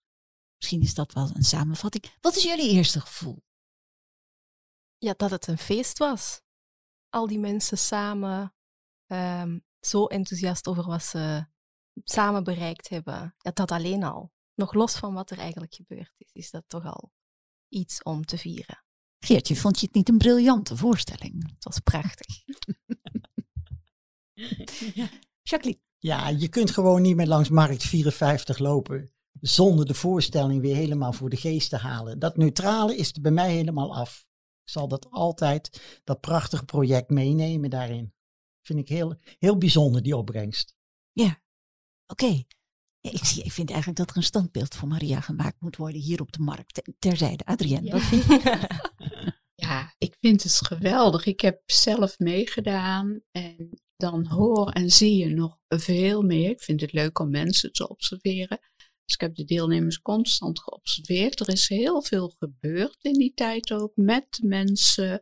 Misschien 0.58 0.82
is 0.82 0.94
dat 0.94 1.14
wel 1.14 1.36
een 1.36 1.44
samenvatting. 1.44 2.18
Wat 2.22 2.36
is 2.36 2.44
jullie 2.44 2.70
eerste 2.70 3.02
gevoel? 3.02 3.44
ja, 5.00 5.14
dat 5.18 5.30
het 5.30 5.48
een 5.48 5.58
feest 5.58 5.98
was. 5.98 6.42
Al 7.10 7.28
die 7.28 7.40
mensen 7.40 7.78
samen 7.78 8.56
ehm, 9.06 9.60
zo 9.80 10.06
enthousiast 10.06 10.68
over 10.68 11.02
ze 11.02 11.48
samen 12.04 12.44
bereikt 12.44 12.90
hebben. 12.90 13.36
Ja, 13.38 13.52
dat 13.54 13.72
alleen 13.72 14.04
al. 14.04 14.32
Nog 14.54 14.74
los 14.74 14.96
van 14.96 15.14
wat 15.14 15.32
er 15.32 15.38
eigenlijk 15.38 15.74
gebeurd 15.74 16.14
is, 16.18 16.30
is 16.32 16.52
dat 16.52 16.64
toch 16.68 16.86
al 16.86 17.12
iets 17.68 18.04
om 18.04 18.26
te 18.26 18.38
vieren. 18.38 18.84
Geertje, 19.20 19.56
vond 19.56 19.80
je 19.80 19.86
het 19.86 19.96
niet 19.96 20.10
een 20.10 20.18
briljante 20.18 20.78
voorstelling? 20.78 21.50
Het 21.54 21.64
was 21.64 21.80
prachtig. 21.80 22.44
Jacqueline. 25.42 25.82
Ja, 25.98 26.30
je 26.30 26.48
kunt 26.48 26.72
gewoon 26.72 27.02
niet 27.02 27.16
meer 27.16 27.28
langs 27.28 27.50
Markt 27.50 27.84
54 27.84 28.58
lopen 28.58 29.14
zonder 29.42 29.86
de 29.86 29.94
voorstelling 29.94 30.62
weer 30.62 30.76
helemaal 30.76 31.14
voor 31.14 31.30
de 31.30 31.38
geest 31.38 31.70
te 31.70 31.78
halen. 31.78 32.20
Dat 32.20 32.38
neutrale 32.38 32.96
is 32.96 33.12
er 33.14 33.22
bij 33.22 33.32
mij 33.32 33.52
helemaal 33.52 33.96
af. 33.96 34.28
Ik 34.64 34.70
zal 34.70 34.88
dat 34.88 35.12
altijd, 35.12 35.82
dat 36.04 36.22
prachtige 36.22 36.66
project 36.66 37.10
meenemen 37.10 37.70
daarin. 37.70 38.14
Vind 38.62 38.80
ik 38.80 38.90
heel, 38.90 39.16
heel 39.40 39.58
bijzonder, 39.58 40.02
die 40.02 40.18
opbrengst. 40.18 40.76
Ja, 41.12 41.42
oké. 42.12 42.44
Ik, 43.02 43.24
zie, 43.26 43.44
ik 43.44 43.52
vind 43.52 43.70
eigenlijk 43.70 44.00
dat 44.00 44.10
er 44.10 44.18
een 44.18 44.24
standbeeld 44.24 44.76
voor 44.76 44.88
Maria 44.88 45.22
gemaakt 45.22 45.62
moet 45.62 45.76
worden 45.76 46.02
hier 46.02 46.22
op 46.22 46.32
de 46.32 46.40
markt. 46.42 46.74
Ter- 46.74 46.94
Terzijde, 47.00 47.46
Adrienne, 47.46 47.86
Ja. 47.88 47.92
wat 47.94 48.02
vind 48.02 48.24
je? 48.24 48.68
Ja, 49.56 49.96
ik 49.98 50.16
vind 50.20 50.44
het 50.44 50.54
geweldig. 50.66 51.26
Ik 51.26 51.42
heb 51.42 51.62
zelf 51.66 52.20
meegedaan 52.20 53.22
en 53.32 53.70
dan 53.96 54.26
hoor 54.28 54.72
en 54.72 54.90
zie 54.90 55.16
je 55.18 55.34
nog 55.34 55.58
veel 55.68 56.22
meer. 56.22 56.50
Ik 56.50 56.62
vind 56.62 56.82
het 56.82 56.94
leuk 56.94 57.20
om 57.20 57.30
mensen 57.30 57.72
te 57.72 57.90
observeren. 57.90 58.60
Dus 59.06 59.14
ik 59.14 59.22
heb 59.22 59.36
de 59.36 59.44
deelnemers 59.46 60.02
constant 60.02 60.60
geobserveerd. 60.60 61.40
Er 61.40 61.50
is 61.50 61.68
heel 61.68 62.02
veel 62.02 62.30
gebeurd 62.40 62.98
in 63.02 63.14
die 63.14 63.34
tijd 63.34 63.72
ook 63.72 63.92
met 63.96 64.40
mensen, 64.44 65.22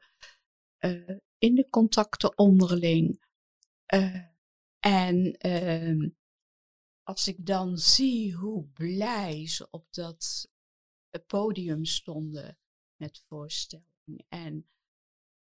eh, 0.78 1.10
in 1.38 1.56
de 1.56 1.68
contacten 1.70 2.38
onderling. 2.38 3.24
Eh, 3.86 4.16
en 4.80 5.32
ehm, 5.38 6.10
als 7.08 7.28
ik 7.28 7.46
dan 7.46 7.78
zie 7.78 8.34
hoe 8.34 8.68
blij 8.74 9.48
ze 9.48 9.68
op 9.70 9.86
dat 9.92 10.50
eh, 11.10 11.22
podium 11.28 11.86
stonden 11.86 12.58
met 12.96 13.24
voorstelling 13.28 14.24
en 14.28 14.68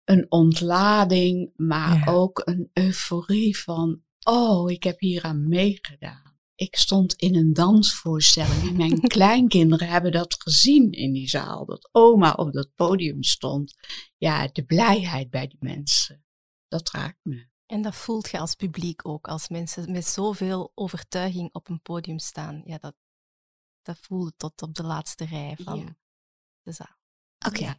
een 0.03 0.31
ontlading, 0.31 1.51
maar 1.55 1.97
Ja. 1.97 2.11
ook 2.13 2.41
een 2.45 2.69
euforie 2.73 3.57
van, 3.57 4.03
oh, 4.23 4.71
ik 4.71 4.83
heb 4.83 4.99
hier 4.99 5.23
aan 5.23 5.47
meegedaan. 5.47 6.37
Ik 6.55 6.75
stond 6.75 7.13
in 7.13 7.35
een 7.35 7.53
dansvoorstelling 7.53 8.67
en 8.67 8.77
mijn 8.77 8.99
kleinkinderen 9.17 9.87
hebben 9.87 10.11
dat 10.11 10.41
gezien 10.41 10.91
in 10.91 11.13
die 11.13 11.27
zaal, 11.29 11.65
dat 11.65 11.89
oma 11.91 12.33
op 12.33 12.53
dat 12.53 12.75
podium 12.75 13.23
stond. 13.23 13.73
Ja, 14.17 14.47
de 14.47 14.65
blijheid 14.65 15.29
bij 15.29 15.47
die 15.47 15.59
mensen, 15.59 16.25
dat 16.67 16.89
raakt 16.91 17.19
me. 17.25 17.47
En 17.65 17.81
dat 17.81 17.95
voelt 17.95 18.29
je 18.29 18.39
als 18.39 18.55
publiek 18.55 19.07
ook, 19.07 19.27
als 19.27 19.49
mensen 19.49 19.91
met 19.91 20.05
zoveel 20.05 20.71
overtuiging 20.75 21.49
op 21.53 21.69
een 21.69 21.81
podium 21.81 22.19
staan. 22.19 22.61
Ja, 22.65 22.77
dat, 22.77 22.95
dat 23.81 23.97
voelde 24.01 24.33
tot 24.37 24.61
op 24.61 24.73
de 24.73 24.83
laatste 24.83 25.25
rij 25.25 25.55
van 25.63 25.79
Ja. 25.79 25.95
de 26.61 26.71
zaal. 26.71 26.95
Oké. 27.47 27.59
Ja. 27.63 27.77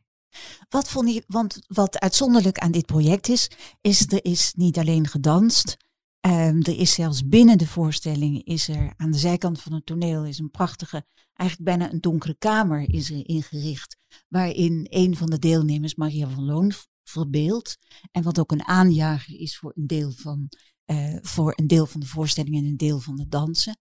Wat 0.68 0.88
vond 0.88 1.14
je, 1.14 1.25
want 1.27 1.59
wat 1.66 1.99
uitzonderlijk 1.99 2.59
aan 2.59 2.70
dit 2.72 2.87
project 2.87 3.29
is, 3.29 3.51
is 3.81 4.12
er 4.12 4.25
is 4.25 4.53
niet 4.55 4.79
alleen 4.79 5.07
gedanst. 5.07 5.77
ehm, 6.20 6.59
er 6.61 6.79
is 6.79 6.92
zelfs 6.94 7.29
binnen 7.29 7.59
de 7.59 7.66
voorstelling, 7.66 8.44
is 8.44 8.68
er 8.68 8.94
aan 8.96 9.11
de 9.11 9.18
zijkant 9.18 9.61
van 9.62 9.72
het 9.72 9.87
toneel 9.87 10.25
is 10.25 10.38
een 10.38 10.51
prachtige, 10.51 11.07
eigenlijk 11.33 11.70
bijna 11.70 11.92
een 11.92 12.01
donkere 12.01 12.35
kamer 12.38 12.92
is 12.94 13.11
er 13.11 13.29
ingericht. 13.29 13.96
Waarin 14.29 14.87
een 14.90 15.16
van 15.16 15.31
de 15.31 15.38
deelnemers, 15.38 15.94
Maria 15.94 16.29
van 16.29 16.44
Loon, 16.44 16.72
v- 17.07 17.11
verbeeldt. 17.16 17.79
En 18.11 18.23
wat 18.23 18.38
ook 18.38 18.53
een 18.53 18.64
aanjager 18.64 19.35
is 19.35 19.59
voor 19.59 19.73
een 19.77 19.87
deel 19.87 20.11
van, 20.12 20.49
eh, 20.85 21.16
voor 21.21 21.53
een 21.57 21.66
deel 21.66 21.87
van 21.87 22.01
de 22.01 22.07
voorstelling 22.07 22.57
en 22.57 22.64
een 22.64 22.77
deel 22.77 23.01
van 23.01 23.16
de 23.16 23.29
dansen. 23.29 23.79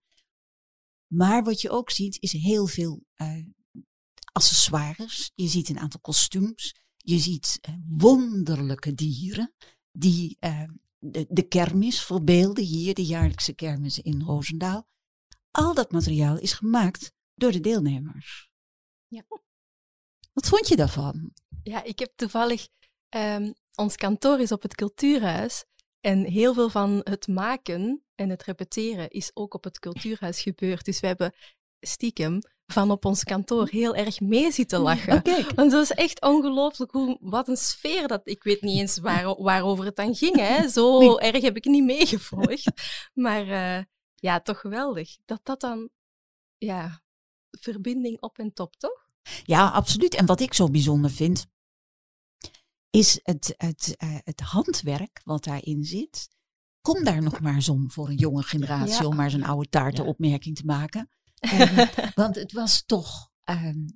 Maar 1.07 1.43
wat 1.43 1.61
je 1.61 1.69
ook 1.69 1.91
ziet, 1.91 2.21
is 2.21 2.31
heel 2.31 2.67
veel 2.67 3.03
eh, 3.13 3.45
accessoires. 4.31 5.31
Je 5.35 5.47
ziet 5.47 5.69
een 5.69 5.79
aantal 5.79 5.99
kostuums. 5.99 6.75
Je 6.97 7.19
ziet 7.19 7.57
eh, 7.61 7.73
wonderlijke 7.87 8.93
dieren 8.93 9.53
die 9.91 10.37
de, 10.99 11.25
de 11.29 11.47
kermis 11.47 12.01
verbeelden 12.01 12.63
hier, 12.63 12.93
de 12.93 13.05
jaarlijkse 13.05 13.53
kermis 13.53 13.99
in 13.99 14.21
Roosendaal. 14.21 14.87
Al 15.51 15.73
dat 15.73 15.91
materiaal 15.91 16.37
is 16.39 16.53
gemaakt 16.53 17.13
door 17.35 17.51
de 17.51 17.59
deelnemers. 17.59 18.49
Ja. 19.07 19.25
Wat 20.33 20.47
vond 20.47 20.67
je 20.67 20.75
daarvan? 20.75 21.31
Ja, 21.63 21.83
ik 21.83 21.99
heb 21.99 22.13
toevallig... 22.15 22.67
ehm, 23.15 23.51
ons 23.75 23.95
kantoor 23.95 24.39
is 24.39 24.51
op 24.51 24.61
het 24.61 24.75
cultuurhuis. 24.75 25.65
En 26.01 26.23
heel 26.23 26.53
veel 26.53 26.69
van 26.69 27.01
het 27.03 27.27
maken 27.27 28.03
en 28.15 28.29
het 28.29 28.43
repeteren 28.43 29.09
is 29.09 29.31
ook 29.33 29.53
op 29.53 29.63
het 29.63 29.79
cultuurhuis 29.79 30.41
gebeurd. 30.41 30.85
Dus 30.85 30.99
we 30.99 31.07
hebben 31.07 31.33
stiekem 31.79 32.39
van 32.67 32.91
op 32.91 33.05
ons 33.05 33.23
kantoor 33.23 33.67
heel 33.69 33.95
erg 33.95 34.19
mee 34.19 34.51
zitten 34.51 34.79
lachen. 34.79 35.21
kijk. 35.21 35.51
Want 35.51 35.71
het 35.71 35.87
was 35.87 35.91
echt 35.91 36.21
ongelooflijk 36.21 36.91
hoe, 36.91 37.17
wat 37.21 37.47
een 37.47 37.57
sfeer 37.57 38.07
dat. 38.07 38.21
Ik 38.23 38.43
weet 38.43 38.61
niet 38.61 38.79
eens 38.79 38.97
waar, 38.97 39.41
waarover 39.41 39.85
het 39.85 39.95
dan 39.95 40.15
ging. 40.15 40.35
Hè. 40.35 40.67
Zo 40.77 40.99
Nee. 40.99 41.19
erg 41.19 41.41
heb 41.41 41.55
ik 41.55 41.65
niet 41.65 41.83
meegevolgd. 41.83 42.71
Maar 43.13 43.47
eh, 43.47 43.83
ja, 44.15 44.39
toch 44.39 44.59
geweldig. 44.59 45.17
Dat 45.25 45.39
dat 45.43 45.59
dan, 45.59 45.89
ja, 46.57 47.01
verbinding 47.59 48.21
op 48.21 48.37
en 48.37 48.53
top, 48.53 48.75
toch? 48.75 49.07
Ja, 49.43 49.69
absoluut. 49.69 50.15
En 50.15 50.25
wat 50.25 50.39
ik 50.39 50.53
zo 50.53 50.69
bijzonder 50.69 51.11
vind, 51.11 51.45
is 52.95 53.19
het, 53.23 53.53
het, 53.57 53.95
eh, 53.97 54.17
het 54.23 54.39
handwerk 54.39 55.21
wat 55.23 55.43
daarin 55.43 55.83
zit. 55.83 56.27
Kom 56.81 57.03
daar 57.03 57.21
nog 57.21 57.39
maar 57.41 57.53
eens 57.55 57.69
om 57.69 57.91
voor 57.91 58.09
een 58.09 58.15
jonge 58.17 58.43
generatie, 58.43 59.01
Ja. 59.01 59.07
om 59.07 59.15
maar 59.15 59.29
zo'n 59.31 59.43
oude 59.43 59.69
taartenopmerking 59.69 60.55
te 60.55 60.65
maken. 60.65 61.09
Eh, 61.39 61.87
want 62.15 62.35
het 62.35 62.51
was 62.51 62.83
toch, 62.85 63.31
ehm, 63.43 63.87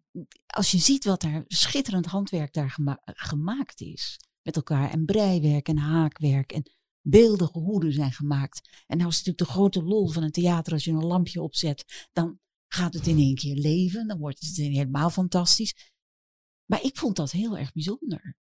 als 0.48 0.72
je 0.72 0.78
ziet 0.78 1.06
wat 1.06 1.24
er 1.24 1.44
schitterend 1.48 2.06
handwerk 2.06 2.54
daar 2.54 2.72
gema- 2.72 3.02
gemaakt 3.06 3.82
is, 3.82 4.20
met 4.42 4.56
elkaar, 4.56 4.92
en 4.92 5.06
breiwerk 5.06 5.68
en 5.68 5.78
haakwerk 5.78 6.52
en 6.52 6.72
beeldige 7.02 7.60
hoeden 7.60 7.94
zijn 7.94 8.12
gemaakt. 8.12 8.84
En 8.88 8.98
nou 8.98 9.10
is 9.10 9.18
het 9.18 9.26
natuurlijk 9.26 9.38
de 9.38 9.58
grote 9.58 9.84
lol 9.84 10.10
van 10.10 10.24
een 10.24 10.32
theater, 10.32 10.74
als 10.74 10.84
je 10.84 10.92
een 10.92 11.06
lampje 11.06 11.42
opzet, 11.42 12.10
dan 12.12 12.40
gaat 12.68 12.94
het 12.94 13.08
in 13.08 13.18
één 13.18 13.36
keer 13.36 13.56
leven, 13.56 14.08
dan 14.08 14.18
wordt 14.20 14.40
het 14.40 14.56
helemaal 14.56 15.10
fantastisch. 15.10 15.94
Maar 16.66 16.84
ik 16.84 16.98
vond 16.98 17.16
dat 17.16 17.32
heel 17.32 17.58
erg 17.58 17.74
bijzonder. 17.74 18.36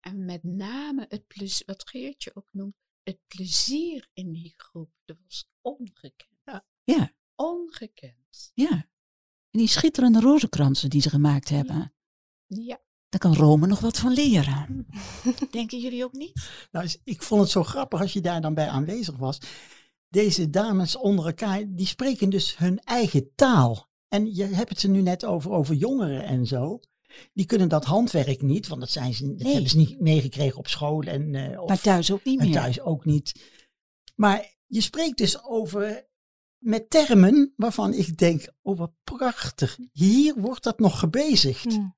En 0.00 0.24
met 0.24 0.42
name 0.42 1.04
het 1.08 1.26
plezier, 1.26 1.66
wat 1.66 1.88
Geertje 1.88 2.30
ook 2.34 2.48
noemt, 2.52 2.74
het 3.02 3.18
plezier 3.26 4.08
in 4.12 4.32
die 4.32 4.54
groep, 4.56 4.90
dat 5.04 5.18
was 5.26 5.50
ongekend. 5.60 6.62
Ja. 6.84 7.12
Ongekend. 7.34 8.50
Ja. 8.54 8.70
En 9.50 9.58
die 9.58 9.68
schitterende 9.68 10.20
rozenkransen 10.20 10.90
die 10.90 11.00
ze 11.00 11.10
gemaakt 11.10 11.48
hebben, 11.48 11.92
Ja. 12.46 12.80
daar 13.08 13.20
kan 13.20 13.34
Rome 13.34 13.66
nog 13.66 13.80
wat 13.80 13.98
van 13.98 14.12
leren. 14.12 14.86
Denken 15.50 15.80
jullie 15.80 16.04
ook 16.04 16.12
niet? 16.12 16.66
Nou, 16.70 16.88
ik 17.04 17.22
vond 17.22 17.40
het 17.40 17.50
zo 17.50 17.62
grappig 17.64 18.00
als 18.00 18.12
je 18.12 18.20
daar 18.20 18.40
dan 18.40 18.54
bij 18.54 18.68
aanwezig 18.68 19.16
was. 19.16 19.38
Deze 20.08 20.50
dames 20.50 20.96
onder 20.96 21.26
elkaar, 21.26 21.64
die 21.74 21.86
spreken 21.86 22.30
dus 22.30 22.56
hun 22.58 22.78
eigen 22.78 23.34
taal. 23.34 23.88
En 24.08 24.34
je 24.34 24.44
hebt 24.44 24.68
het 24.68 24.82
er 24.82 24.88
nu 24.88 25.00
net 25.02 25.24
over, 25.24 25.50
over 25.50 25.74
jongeren 25.74 26.24
en 26.24 26.46
zo. 26.46 26.80
Die 27.32 27.46
kunnen 27.46 27.68
dat 27.68 27.84
handwerk 27.84 28.42
niet, 28.42 28.68
want 28.68 28.80
dat, 28.80 28.90
zijn 28.90 29.14
ze, 29.14 29.26
dat 29.26 29.36
Nee. 29.42 29.52
hebben 29.52 29.70
ze 29.70 29.76
niet 29.76 30.00
meegekregen 30.00 30.58
op 30.58 30.68
school 30.68 31.02
en, 31.02 31.34
eh, 31.34 31.60
of 31.62 31.68
Maar 31.68 31.80
thuis 31.80 32.10
ook 32.12 32.24
niet 32.24 32.38
en 32.40 32.44
meer. 32.44 32.54
thuis 32.54 32.80
ook 32.80 33.04
niet. 33.04 33.50
Maar 34.14 34.56
je 34.66 34.80
spreekt 34.80 35.18
dus 35.18 35.42
over 35.44 36.06
met 36.58 36.90
termen 36.90 37.52
waarvan 37.56 37.92
ik 37.94 38.16
denk, 38.16 38.52
oh 38.62 38.78
wat 38.78 38.92
prachtig. 39.04 39.78
Hier 39.92 40.34
wordt 40.40 40.62
dat 40.62 40.78
nog 40.78 40.98
gebezigd. 40.98 41.72
Hmm. 41.72 41.96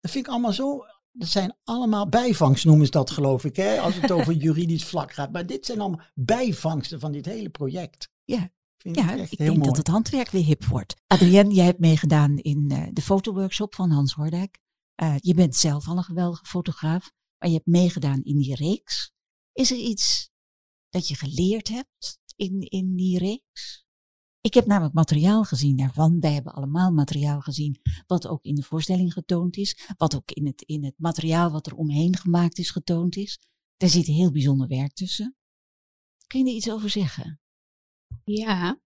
Dat 0.00 0.10
vind 0.10 0.26
ik 0.26 0.32
allemaal 0.32 0.52
zo. 0.52 0.84
Dat 1.12 1.28
zijn 1.28 1.56
allemaal 1.64 2.08
bijvangst, 2.08 2.64
noemen 2.64 2.86
ze 2.86 2.92
dat, 2.92 3.10
geloof 3.10 3.44
ik, 3.44 3.56
hè? 3.56 3.80
als 3.80 3.94
het 3.94 4.10
over 4.18 4.32
juridisch 4.32 4.84
vlak 4.84 5.12
gaat. 5.12 5.32
Maar 5.32 5.46
dit 5.46 5.66
zijn 5.66 5.80
allemaal 5.80 6.04
bijvangsten 6.14 7.00
van 7.00 7.12
dit 7.12 7.24
hele 7.26 7.48
project. 7.48 8.10
Ja, 8.24 8.50
ik 8.82 8.96
echt 8.96 9.32
ik 9.32 9.38
denk 9.38 9.50
mooi. 9.50 9.68
dat 9.68 9.76
het 9.76 9.88
handwerk 9.88 10.30
weer 10.30 10.44
hip 10.44 10.64
wordt. 10.64 10.94
Adrienne, 11.06 11.54
jij 11.54 11.64
hebt 11.64 11.78
meegedaan 11.78 12.38
in 12.38 12.70
eh, 12.70 12.86
de 12.92 13.02
fotoworkshop 13.02 13.74
van 13.74 13.90
Hans 13.90 14.12
Hordijk. 14.12 14.58
Eh, 14.94 15.14
je 15.18 15.34
bent 15.34 15.56
zelf 15.56 15.88
al 15.88 15.96
een 15.96 16.04
geweldige 16.04 16.44
fotograaf, 16.44 17.12
maar 17.38 17.48
je 17.48 17.54
hebt 17.54 17.66
meegedaan 17.66 18.22
in 18.22 18.38
die 18.38 18.54
reeks. 18.54 19.12
Is 19.52 19.70
er 19.70 19.76
iets 19.76 20.30
dat 20.88 21.08
je 21.08 21.14
geleerd 21.14 21.68
hebt 21.68 22.20
in, 22.36 22.60
in 22.60 22.94
die 22.94 23.18
reeks? 23.18 23.86
Ik 24.40 24.54
heb 24.54 24.66
namelijk 24.66 24.94
materiaal 24.94 25.44
gezien 25.44 25.76
daarvan. 25.76 26.20
Wij 26.20 26.32
hebben 26.32 26.54
allemaal 26.54 26.90
materiaal 26.90 27.40
gezien 27.40 27.80
wat 28.06 28.26
ook 28.26 28.44
in 28.44 28.54
de 28.54 28.62
voorstelling 28.62 29.12
getoond 29.12 29.56
is. 29.56 29.88
Wat 29.96 30.16
ook 30.16 30.30
in 30.30 30.46
het, 30.46 30.62
in 30.62 30.84
het 30.84 30.94
materiaal 30.96 31.50
wat 31.50 31.66
er 31.66 31.74
omheen 31.74 32.16
gemaakt 32.16 32.58
is 32.58 32.70
getoond 32.70 33.16
is. 33.16 33.38
Daar 33.76 33.88
zit 33.88 34.06
heel 34.06 34.30
bijzonder 34.30 34.68
werk 34.68 34.92
tussen. 34.92 35.36
Kun 36.26 36.44
je 36.44 36.50
er 36.50 36.56
iets 36.56 36.70
over 36.70 36.90
zeggen? 36.90 37.40
Ja, 38.24 38.80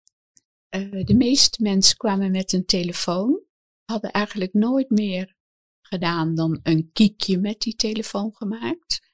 eh, 0.69 1.03
de 1.05 1.15
meeste 1.15 1.61
mensen 1.61 1.97
kwamen 1.97 2.31
met 2.31 2.53
een 2.53 2.65
telefoon, 2.65 3.43
hadden 3.85 4.11
eigenlijk 4.11 4.53
nooit 4.53 4.89
meer 4.89 5.37
gedaan 5.81 6.35
dan 6.35 6.59
een 6.63 6.89
kiekje 6.91 7.37
met 7.37 7.59
die 7.59 7.75
telefoon 7.75 8.35
gemaakt. 8.35 9.07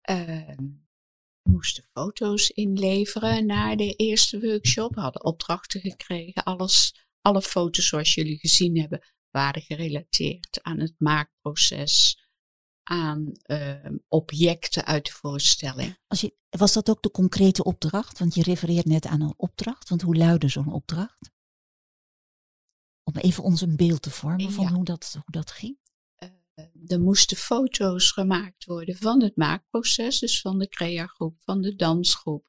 Eh, 0.00 0.58
moesten 1.42 1.84
foto's 1.92 2.50
inleveren 2.50 3.46
na 3.46 3.76
de 3.76 3.94
eerste 3.94 4.40
workshop, 4.40 4.94
hadden 4.94 5.24
opdrachten 5.24 5.80
gekregen. 5.80 6.42
Alles, 6.42 7.06
alle 7.20 7.42
foto's 7.42 7.88
zoals 7.88 8.14
jullie 8.14 8.38
gezien 8.38 8.78
hebben, 8.78 9.00
waren 9.30 9.62
gerelateerd 9.62 10.62
aan 10.62 10.80
het 10.80 10.94
maakproces, 10.98 12.21
aan 12.82 13.32
eh, 13.42 13.84
objecten 14.08 14.84
uit 14.84 15.04
de 15.06 15.12
voorstelling. 15.12 15.98
Als 16.06 16.20
je, 16.20 16.36
was 16.50 16.72
dat 16.72 16.90
ook 16.90 17.02
de 17.02 17.10
concrete 17.10 17.64
opdracht? 17.64 18.18
Want 18.18 18.34
je 18.34 18.42
refereert 18.42 18.86
net 18.86 19.06
aan 19.06 19.20
een 19.20 19.34
opdracht. 19.36 19.88
Want 19.88 20.02
hoe 20.02 20.16
luidde 20.16 20.48
zo'n 20.48 20.72
opdracht? 20.72 21.30
Om 23.04 23.16
even 23.16 23.42
ons 23.42 23.60
een 23.60 23.76
beeld 23.76 24.02
te 24.02 24.10
vormen 24.10 24.52
van 24.52 24.64
Ja. 24.64 24.72
hoe, 24.72 24.84
dat, 24.84 25.12
hoe 25.12 25.32
dat 25.32 25.50
ging. 25.50 25.78
Eh, 26.54 26.64
er 26.86 27.00
moesten 27.00 27.36
foto's 27.36 28.10
gemaakt 28.10 28.64
worden 28.64 28.96
van 28.96 29.22
het 29.22 29.36
maakproces, 29.36 30.18
dus 30.18 30.40
van 30.40 30.58
de 30.58 30.68
crea-groep, 30.68 31.36
van 31.40 31.60
de 31.60 31.74
dansgroep. 31.74 32.46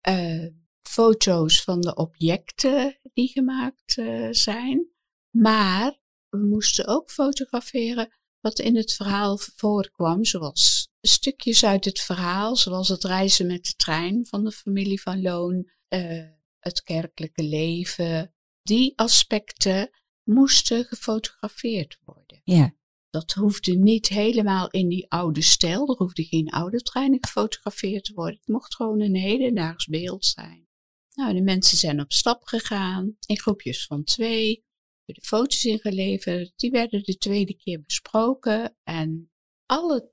Eh, 0.00 0.46
foto's 0.82 1.62
van 1.62 1.80
de 1.80 1.94
objecten 1.94 2.98
die 3.12 3.28
gemaakt 3.28 3.98
eh, 3.98 4.28
zijn. 4.30 4.86
Maar 5.30 5.98
we 6.28 6.38
moesten 6.38 6.86
ook 6.86 7.10
fotograferen 7.10 8.12
wat 8.46 8.58
in 8.58 8.76
het 8.76 8.92
verhaal 8.92 9.38
voorkwam, 9.38 10.24
zoals 10.24 10.88
stukjes 11.00 11.64
uit 11.64 11.84
het 11.84 12.00
verhaal, 12.00 12.56
zoals 12.56 12.88
het 12.88 13.04
reizen 13.04 13.46
met 13.46 13.64
de 13.64 13.74
trein 13.76 14.26
van 14.26 14.44
de 14.44 14.50
familie 14.50 15.00
van 15.00 15.22
Loon, 15.22 15.70
eh, 15.88 16.28
het 16.58 16.82
kerkelijke 16.82 17.42
leven. 17.42 18.34
Die 18.62 18.92
aspecten 18.98 19.90
moesten 20.22 20.84
gefotografeerd 20.84 21.98
worden. 22.04 22.40
Ja, 22.44 22.74
Dat 23.10 23.32
hoefde 23.32 23.76
niet 23.76 24.08
helemaal 24.08 24.70
in 24.70 24.88
die 24.88 25.10
oude 25.10 25.42
stijl. 25.42 25.88
Er 25.88 25.96
hoefde 25.96 26.24
geen 26.24 26.50
oude 26.50 26.82
treinen 26.82 27.18
gefotografeerd 27.20 28.04
te 28.04 28.14
worden. 28.14 28.38
Het 28.38 28.48
mocht 28.48 28.74
gewoon 28.74 29.00
een 29.00 29.16
hedendaags 29.16 29.86
beeld 29.86 30.24
zijn. 30.24 30.68
Nou, 31.14 31.34
de 31.34 31.42
mensen 31.42 31.78
zijn 31.78 32.00
op 32.00 32.12
stap 32.12 32.44
gegaan 32.44 33.16
in 33.26 33.38
groepjes 33.38 33.86
van 33.86 34.04
twee. 34.04 34.65
De 35.14 35.20
foto's 35.24 35.64
ingeleverd. 35.64 36.52
Die 36.56 36.70
werden 36.70 37.02
de 37.02 37.16
tweede 37.16 37.54
keer 37.56 37.82
besproken. 37.82 38.76
En 38.84 39.30
alle 39.66 40.10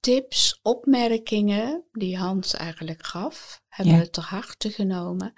tips, 0.00 0.58
opmerkingen 0.62 1.84
die 1.92 2.16
Hans 2.18 2.54
eigenlijk 2.54 3.06
gaf, 3.06 3.62
hebben 3.68 3.94
Ja. 3.94 4.00
we 4.00 4.10
ter 4.10 4.22
harte 4.22 4.70
genomen. 4.70 5.32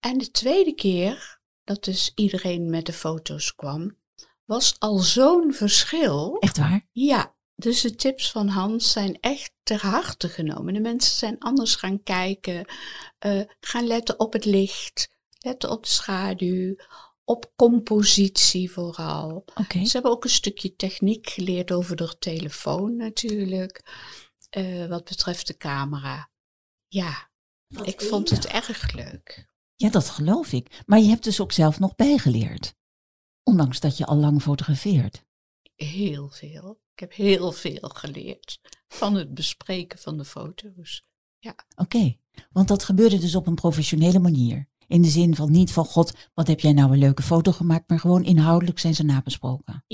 En 0.00 0.18
de 0.18 0.30
tweede 0.30 0.74
keer 0.74 1.40
dat 1.64 1.84
dus 1.84 2.12
iedereen 2.14 2.70
met 2.70 2.86
de 2.86 2.92
foto's 2.92 3.54
kwam, 3.54 3.98
was 4.44 4.76
al 4.78 4.98
zo'n 4.98 5.52
verschil. 5.54 6.36
echt 6.38 6.56
waar? 6.58 6.88
Ja, 6.92 7.36
dus 7.54 7.80
de 7.80 7.94
tips 7.94 8.30
van 8.30 8.48
Hans 8.48 8.92
zijn 8.92 9.20
echt 9.20 9.52
ter 9.62 9.80
harte 9.80 10.28
genomen. 10.28 10.74
De 10.74 10.80
mensen 10.80 11.16
zijn 11.16 11.38
anders 11.38 11.74
gaan 11.74 12.02
kijken, 12.02 12.64
eh, 13.18 13.40
gaan 13.60 13.86
letten 13.86 14.20
op 14.20 14.32
het 14.32 14.44
licht, 14.44 15.10
letten 15.38 15.70
op 15.70 15.82
de 15.82 15.88
schaduw, 15.90 16.74
op 17.30 17.52
compositie 17.56 18.70
vooral. 18.70 19.44
Oké. 19.54 19.84
Ze 19.84 19.92
hebben 19.92 20.10
ook 20.10 20.24
een 20.24 20.30
stukje 20.30 20.76
techniek 20.76 21.28
geleerd 21.28 21.72
over 21.72 21.96
de 21.96 22.18
telefoon 22.18 22.96
natuurlijk, 22.96 23.82
eh, 24.50 24.86
wat 24.86 25.04
betreft 25.04 25.46
de 25.46 25.56
camera. 25.56 26.30
Ja, 26.88 27.30
ik 27.82 28.00
vond 28.00 28.30
het 28.30 28.46
erg 28.46 28.92
leuk. 28.92 29.48
Ja, 29.74 29.90
dat 29.90 30.08
geloof 30.08 30.52
ik. 30.52 30.82
Maar 30.86 30.98
je 30.98 31.08
hebt 31.08 31.24
dus 31.24 31.40
ook 31.40 31.52
zelf 31.52 31.78
nog 31.78 31.94
bijgeleerd. 31.94 32.74
Ondanks 33.42 33.80
dat 33.80 33.96
je 33.96 34.06
al 34.06 34.16
lang 34.16 34.42
fotografeert. 34.42 35.24
Heel 35.74 36.28
veel. 36.28 36.80
Ik 36.92 37.00
heb 37.00 37.12
heel 37.12 37.52
veel 37.52 37.88
geleerd 37.88 38.60
van 38.88 39.14
het 39.14 39.34
bespreken 39.34 39.98
van 39.98 40.18
de 40.18 40.24
foto's. 40.24 41.02
Oké, 41.76 42.16
want 42.50 42.68
dat 42.68 42.84
gebeurde 42.84 43.18
dus 43.18 43.34
op 43.34 43.46
een 43.46 43.54
professionele 43.54 44.18
manier. 44.18 44.68
In 44.90 45.02
de 45.02 45.08
zin 45.08 45.34
van 45.36 45.50
niet 45.50 45.72
van 45.72 45.84
God, 45.84 46.12
wat 46.34 46.46
heb 46.46 46.60
jij 46.60 46.72
nou 46.72 46.92
een 46.92 46.98
leuke 46.98 47.22
foto 47.22 47.52
gemaakt, 47.52 47.88
maar 47.88 48.00
gewoon 48.00 48.24
inhoudelijk 48.24 48.78
zijn 48.78 48.94
ze 48.94 49.02
nabesproken. 49.02 49.84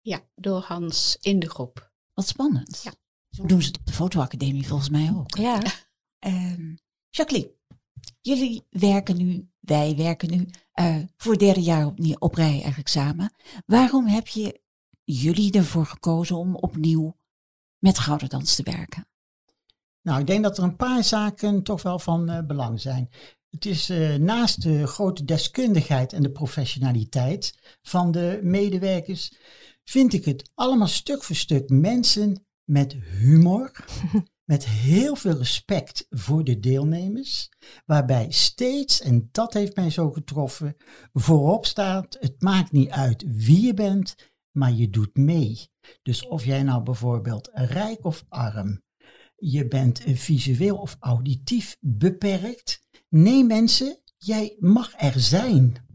Ja, 0.00 0.20
door 0.34 0.62
Hans 0.62 1.16
in 1.20 1.38
de 1.38 1.48
groep. 1.50 1.92
Wat 2.14 2.26
spannend. 2.26 2.80
Ja. 2.82 2.92
Zo 3.30 3.46
doen 3.46 3.62
ze 3.62 3.68
het 3.68 3.78
op 3.78 3.86
de 3.86 3.92
fotoacademie 3.92 4.66
volgens 4.66 4.88
mij 4.88 5.12
ook. 5.16 5.36
Ja, 5.36 5.62
Ehm, 6.20 6.74
Jacqueline, 7.10 7.54
jullie 8.20 8.66
werken 8.70 9.16
nu, 9.16 9.50
wij 9.60 9.96
werken 9.96 10.30
nu 10.30 10.48
eh, 10.72 10.96
voor 11.16 11.32
het 11.32 11.40
derde 11.40 11.62
jaar 11.62 11.86
opnieuw, 11.86 12.16
op 12.18 12.34
rij 12.34 12.52
eigenlijk 12.52 12.88
samen. 12.88 13.34
Waarom 13.66 14.06
heb 14.06 14.26
je 14.26 14.60
jullie 15.04 15.52
ervoor 15.52 15.86
gekozen 15.86 16.36
om 16.36 16.56
opnieuw 16.56 17.16
met 17.78 17.98
Gouden 17.98 18.28
Dans 18.28 18.54
te 18.54 18.62
werken? 18.62 19.08
Nou, 20.02 20.20
ik 20.20 20.26
denk 20.26 20.42
dat 20.42 20.58
er 20.58 20.64
een 20.64 20.76
paar 20.76 21.04
zaken 21.04 21.62
toch 21.62 21.82
wel 21.82 21.98
van 21.98 22.28
eh, 22.28 22.46
belang 22.46 22.80
zijn. 22.80 23.10
Het 23.50 23.66
is 23.66 23.88
eh, 23.88 24.14
naast 24.14 24.62
de 24.62 24.86
grote 24.86 25.24
deskundigheid 25.24 26.12
en 26.12 26.22
de 26.22 26.30
professionaliteit 26.30 27.54
van 27.82 28.10
de 28.10 28.40
medewerkers, 28.42 29.32
vind 29.84 30.12
ik 30.12 30.24
het 30.24 30.50
allemaal 30.54 30.86
stuk 30.86 31.22
voor 31.22 31.36
stuk 31.36 31.68
mensen 31.68 32.46
met 32.64 32.92
humor, 32.92 33.84
met 34.52 34.66
heel 34.66 35.16
veel 35.16 35.36
respect 35.36 36.06
voor 36.10 36.44
de 36.44 36.60
deelnemers, 36.60 37.48
waarbij 37.86 38.30
steeds, 38.30 39.00
en 39.00 39.28
dat 39.32 39.54
heeft 39.54 39.76
mij 39.76 39.90
zo 39.90 40.10
getroffen, 40.10 40.76
voorop 41.12 41.66
staat, 41.66 42.16
het 42.20 42.42
maakt 42.42 42.72
niet 42.72 42.90
uit 42.90 43.24
wie 43.26 43.66
je 43.66 43.74
bent, 43.74 44.14
maar 44.50 44.72
je 44.72 44.90
doet 44.90 45.16
mee. 45.16 45.68
Dus 46.02 46.26
of 46.26 46.44
jij 46.44 46.62
nou 46.62 46.82
bijvoorbeeld 46.82 47.50
rijk 47.52 48.04
of 48.04 48.24
arm, 48.28 48.82
je 49.36 49.68
bent 49.68 50.02
visueel 50.06 50.76
of 50.76 50.96
auditief 51.00 51.76
beperkt. 51.80 52.88
Nee 53.10 53.44
mensen, 53.44 53.98
jij 54.18 54.56
mag 54.58 54.92
er 54.96 55.20
zijn. 55.20 55.88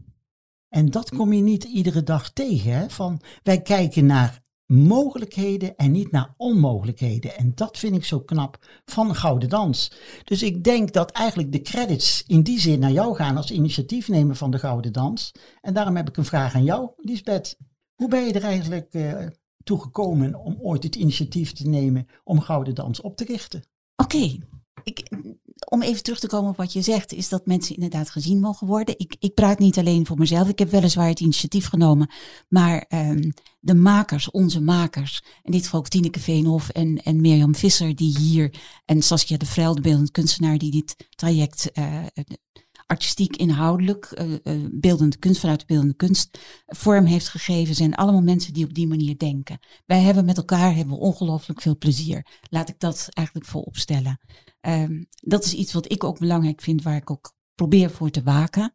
En 0.68 0.90
dat 0.90 1.10
kom 1.10 1.32
je 1.32 1.42
niet 1.42 1.64
iedere 1.64 2.02
dag 2.02 2.30
tegen. 2.30 2.72
Hè? 2.72 2.90
Van, 2.90 3.20
wij 3.42 3.62
kijken 3.62 4.06
naar 4.06 4.42
mogelijkheden 4.66 5.76
en 5.76 5.90
niet 5.90 6.10
naar 6.10 6.34
onmogelijkheden. 6.36 7.36
En 7.36 7.52
dat 7.54 7.78
vind 7.78 7.96
ik 7.96 8.04
zo 8.04 8.20
knap 8.20 8.66
van 8.84 9.14
Gouden 9.14 9.48
Dans. 9.48 9.92
Dus 10.24 10.42
ik 10.42 10.64
denk 10.64 10.92
dat 10.92 11.10
eigenlijk 11.10 11.52
de 11.52 11.62
credits 11.62 12.24
in 12.26 12.42
die 12.42 12.60
zin 12.60 12.78
naar 12.78 12.92
jou 12.92 13.14
gaan 13.14 13.36
als 13.36 13.50
initiatiefnemer 13.50 14.36
van 14.36 14.50
de 14.50 14.58
Gouden 14.58 14.92
Dans. 14.92 15.32
En 15.60 15.74
daarom 15.74 15.96
heb 15.96 16.08
ik 16.08 16.16
een 16.16 16.24
vraag 16.24 16.54
aan 16.54 16.64
jou, 16.64 16.90
Lisbeth. 16.96 17.56
Hoe 17.94 18.08
ben 18.08 18.26
je 18.26 18.32
er 18.32 18.44
eigenlijk 18.44 18.94
eh, 18.94 19.26
toe 19.64 19.80
gekomen 19.80 20.34
om 20.34 20.56
ooit 20.60 20.82
het 20.82 20.96
initiatief 20.96 21.52
te 21.52 21.68
nemen 21.68 22.06
om 22.24 22.40
Gouden 22.40 22.74
Dans 22.74 23.00
op 23.00 23.16
te 23.16 23.24
richten? 23.24 23.62
Oké, 23.96 24.38
ik, 24.82 25.08
om 25.70 25.82
even 25.82 26.02
terug 26.02 26.18
te 26.18 26.26
komen 26.26 26.50
op 26.50 26.56
wat 26.56 26.72
je 26.72 26.82
zegt, 26.82 27.12
is 27.12 27.28
dat 27.28 27.46
mensen 27.46 27.74
inderdaad 27.74 28.10
gezien 28.10 28.40
mogen 28.40 28.66
worden. 28.66 28.98
Ik, 28.98 29.16
ik 29.18 29.34
praat 29.34 29.58
niet 29.58 29.78
alleen 29.78 30.06
voor 30.06 30.18
mezelf, 30.18 30.48
ik 30.48 30.58
heb 30.58 30.70
weliswaar 30.70 31.08
het 31.08 31.20
initiatief 31.20 31.68
genomen, 31.68 32.10
maar 32.48 32.84
ehm, 32.88 33.30
de 33.60 33.74
makers, 33.74 34.30
onze 34.30 34.60
makers, 34.60 35.22
in 35.42 35.52
dit 35.52 35.64
geval 35.64 35.80
ook 35.80 35.88
Tineke 35.88 36.20
Veenhof 36.20 36.68
en, 36.68 37.02
en 37.02 37.20
Mirjam 37.20 37.54
Visser, 37.54 37.94
die 37.96 38.18
hier, 38.18 38.54
en 38.84 39.02
Saskia 39.02 39.36
de 39.36 39.46
Vrel, 39.46 39.74
de 39.74 39.80
beeldend 39.80 40.10
kunstenaar, 40.10 40.58
die 40.58 40.70
dit 40.70 40.96
traject 41.14 41.70
eh, 41.72 42.04
artistiek, 42.86 43.36
inhoudelijk, 43.36 44.04
eh, 44.04 44.34
eh, 44.34 44.70
beeldende 44.72 45.16
kunst, 45.16 45.40
vanuit 45.40 45.60
de 45.60 45.66
beeldende 45.66 45.94
kunst, 45.94 46.38
vorm 46.66 47.04
heeft 47.04 47.28
gegeven, 47.28 47.74
zijn 47.74 47.94
allemaal 47.94 48.22
mensen 48.22 48.52
die 48.52 48.64
op 48.64 48.74
die 48.74 48.86
manier 48.86 49.18
denken. 49.18 49.58
Wij 49.86 50.00
hebben 50.00 50.24
met 50.24 50.36
elkaar 50.36 50.74
hebben 50.74 50.98
ongelooflijk 50.98 51.60
veel 51.60 51.76
plezier. 51.78 52.26
Laat 52.50 52.68
ik 52.68 52.78
dat 52.78 53.08
eigenlijk 53.12 53.46
voorop 53.46 53.76
stellen. 53.76 54.20
Ehm, 54.60 55.02
dat 55.10 55.44
is 55.44 55.54
iets 55.54 55.72
wat 55.72 55.92
ik 55.92 56.04
ook 56.04 56.18
belangrijk 56.18 56.60
vind, 56.60 56.82
waar 56.82 56.96
ik 56.96 57.10
ook 57.10 57.34
probeer 57.54 57.90
voor 57.90 58.10
te 58.10 58.22
waken. 58.22 58.74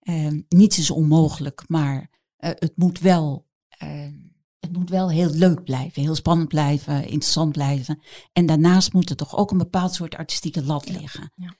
Ehm, 0.00 0.40
niets 0.48 0.78
is 0.78 0.90
onmogelijk, 0.90 1.64
maar 1.66 2.10
eh, 2.36 2.50
het 2.54 2.76
moet 2.76 2.98
wel. 3.00 3.46
ehm, 3.68 4.26
het 4.58 4.72
moet 4.72 4.90
wel 4.90 5.10
heel 5.10 5.30
leuk 5.30 5.64
blijven, 5.64 6.02
heel 6.02 6.14
spannend 6.14 6.48
blijven, 6.48 7.02
interessant 7.02 7.52
blijven. 7.52 8.00
En 8.32 8.46
daarnaast 8.46 8.92
moet 8.92 9.10
er 9.10 9.16
toch 9.16 9.36
ook 9.36 9.50
een 9.50 9.58
bepaald 9.58 9.94
soort 9.94 10.16
artistieke 10.16 10.64
lat 10.64 10.88
liggen. 10.88 11.32
ja. 11.34 11.54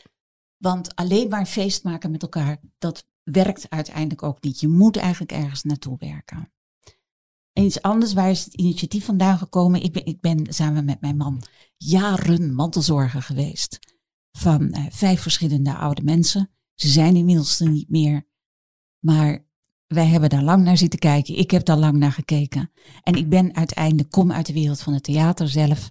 Want 0.58 0.94
alleen 0.94 1.28
maar 1.28 1.46
feest 1.46 1.84
maken 1.84 2.10
met 2.10 2.22
elkaar, 2.22 2.60
dat 2.78 3.08
werkt 3.22 3.70
uiteindelijk 3.70 4.22
ook 4.22 4.42
niet. 4.42 4.60
Je 4.60 4.68
moet 4.68 4.96
eigenlijk 4.96 5.32
ergens 5.32 5.62
naartoe 5.62 5.96
werken. 5.98 6.52
En 7.52 7.64
iets 7.64 7.82
anders, 7.82 8.12
waar 8.12 8.30
is 8.30 8.44
het 8.44 8.54
initiatief 8.54 9.04
vandaan 9.04 9.38
gekomen? 9.38 9.82
Ik 9.82 9.92
ben, 9.92 10.06
ik 10.06 10.20
ben 10.20 10.46
samen 10.48 10.84
met 10.84 11.00
mijn 11.00 11.16
man 11.16 11.42
jaren 11.76 12.54
mantelzorger 12.54 13.22
geweest. 13.22 13.78
Van 14.32 14.70
eh, 14.70 14.84
vijf 14.90 15.20
verschillende 15.20 15.74
oude 15.74 16.02
mensen. 16.02 16.50
Ze 16.74 16.88
zijn 16.88 17.16
inmiddels 17.16 17.60
er 17.60 17.70
niet 17.70 17.90
meer. 17.90 18.26
Maar 18.98 19.46
wij 19.86 20.06
hebben 20.06 20.30
daar 20.30 20.42
lang 20.42 20.64
naar 20.64 20.76
zitten 20.76 20.98
kijken. 20.98 21.38
Ik 21.38 21.50
heb 21.50 21.64
daar 21.64 21.76
lang 21.76 21.96
naar 21.96 22.12
gekeken. 22.12 22.70
En 23.02 23.14
ik 23.14 23.28
ben 23.28 23.54
uiteindelijk, 23.54 24.10
kom 24.10 24.32
uit 24.32 24.46
de 24.46 24.52
wereld 24.52 24.80
van 24.80 24.92
het 24.92 25.02
theater 25.02 25.48
zelf. 25.48 25.90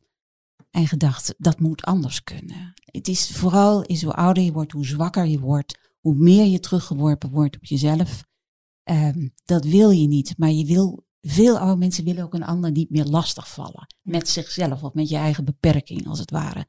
En 0.72 0.88
gedacht, 0.88 1.34
dat 1.38 1.60
moet 1.60 1.84
anders 1.84 2.24
kunnen. 2.24 2.74
Het 2.98 3.08
is 3.08 3.32
vooral, 3.32 3.82
is 3.84 4.04
hoe 4.04 4.14
ouder 4.14 4.44
je 4.44 4.52
wordt, 4.52 4.72
hoe 4.72 4.86
zwakker 4.86 5.26
je 5.26 5.40
wordt, 5.40 5.78
hoe 6.00 6.16
meer 6.16 6.46
je 6.46 6.60
teruggeworpen 6.60 7.30
wordt 7.30 7.56
op 7.56 7.66
jezelf. 7.66 8.24
Ehm, 8.84 9.28
dat 9.46 9.66
wil 9.66 9.90
je 9.90 10.08
niet, 10.08 10.38
maar 10.38 10.52
je 10.52 10.66
wil, 10.66 11.06
veel 11.22 11.60
oude 11.60 11.78
mensen 11.78 12.04
willen 12.04 12.24
ook 12.24 12.34
een 12.34 12.44
ander 12.44 12.72
niet 12.72 12.90
meer 12.90 13.06
lastigvallen. 13.06 13.88
Met 14.02 14.30
zichzelf 14.30 14.84
of 14.84 14.94
met 14.94 15.10
je 15.10 15.16
eigen 15.16 15.46
beperking, 15.46 16.08
als 16.08 16.20
het 16.20 16.32
ware. 16.32 16.68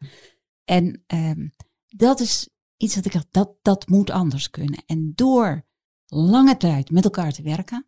En 0.65 1.05
ehm, 1.07 1.49
dat 1.87 2.21
is 2.21 2.49
iets 2.77 2.95
dat 2.95 3.05
ik 3.05 3.13
dacht, 3.13 3.27
dat, 3.31 3.57
dat 3.63 3.89
moet 3.89 4.11
anders 4.11 4.51
kunnen. 4.51 4.83
En 4.87 5.13
door 5.15 5.67
lange 6.07 6.57
tijd 6.57 6.91
met 6.91 7.05
elkaar 7.05 7.33
te 7.33 7.43
werken, 7.43 7.87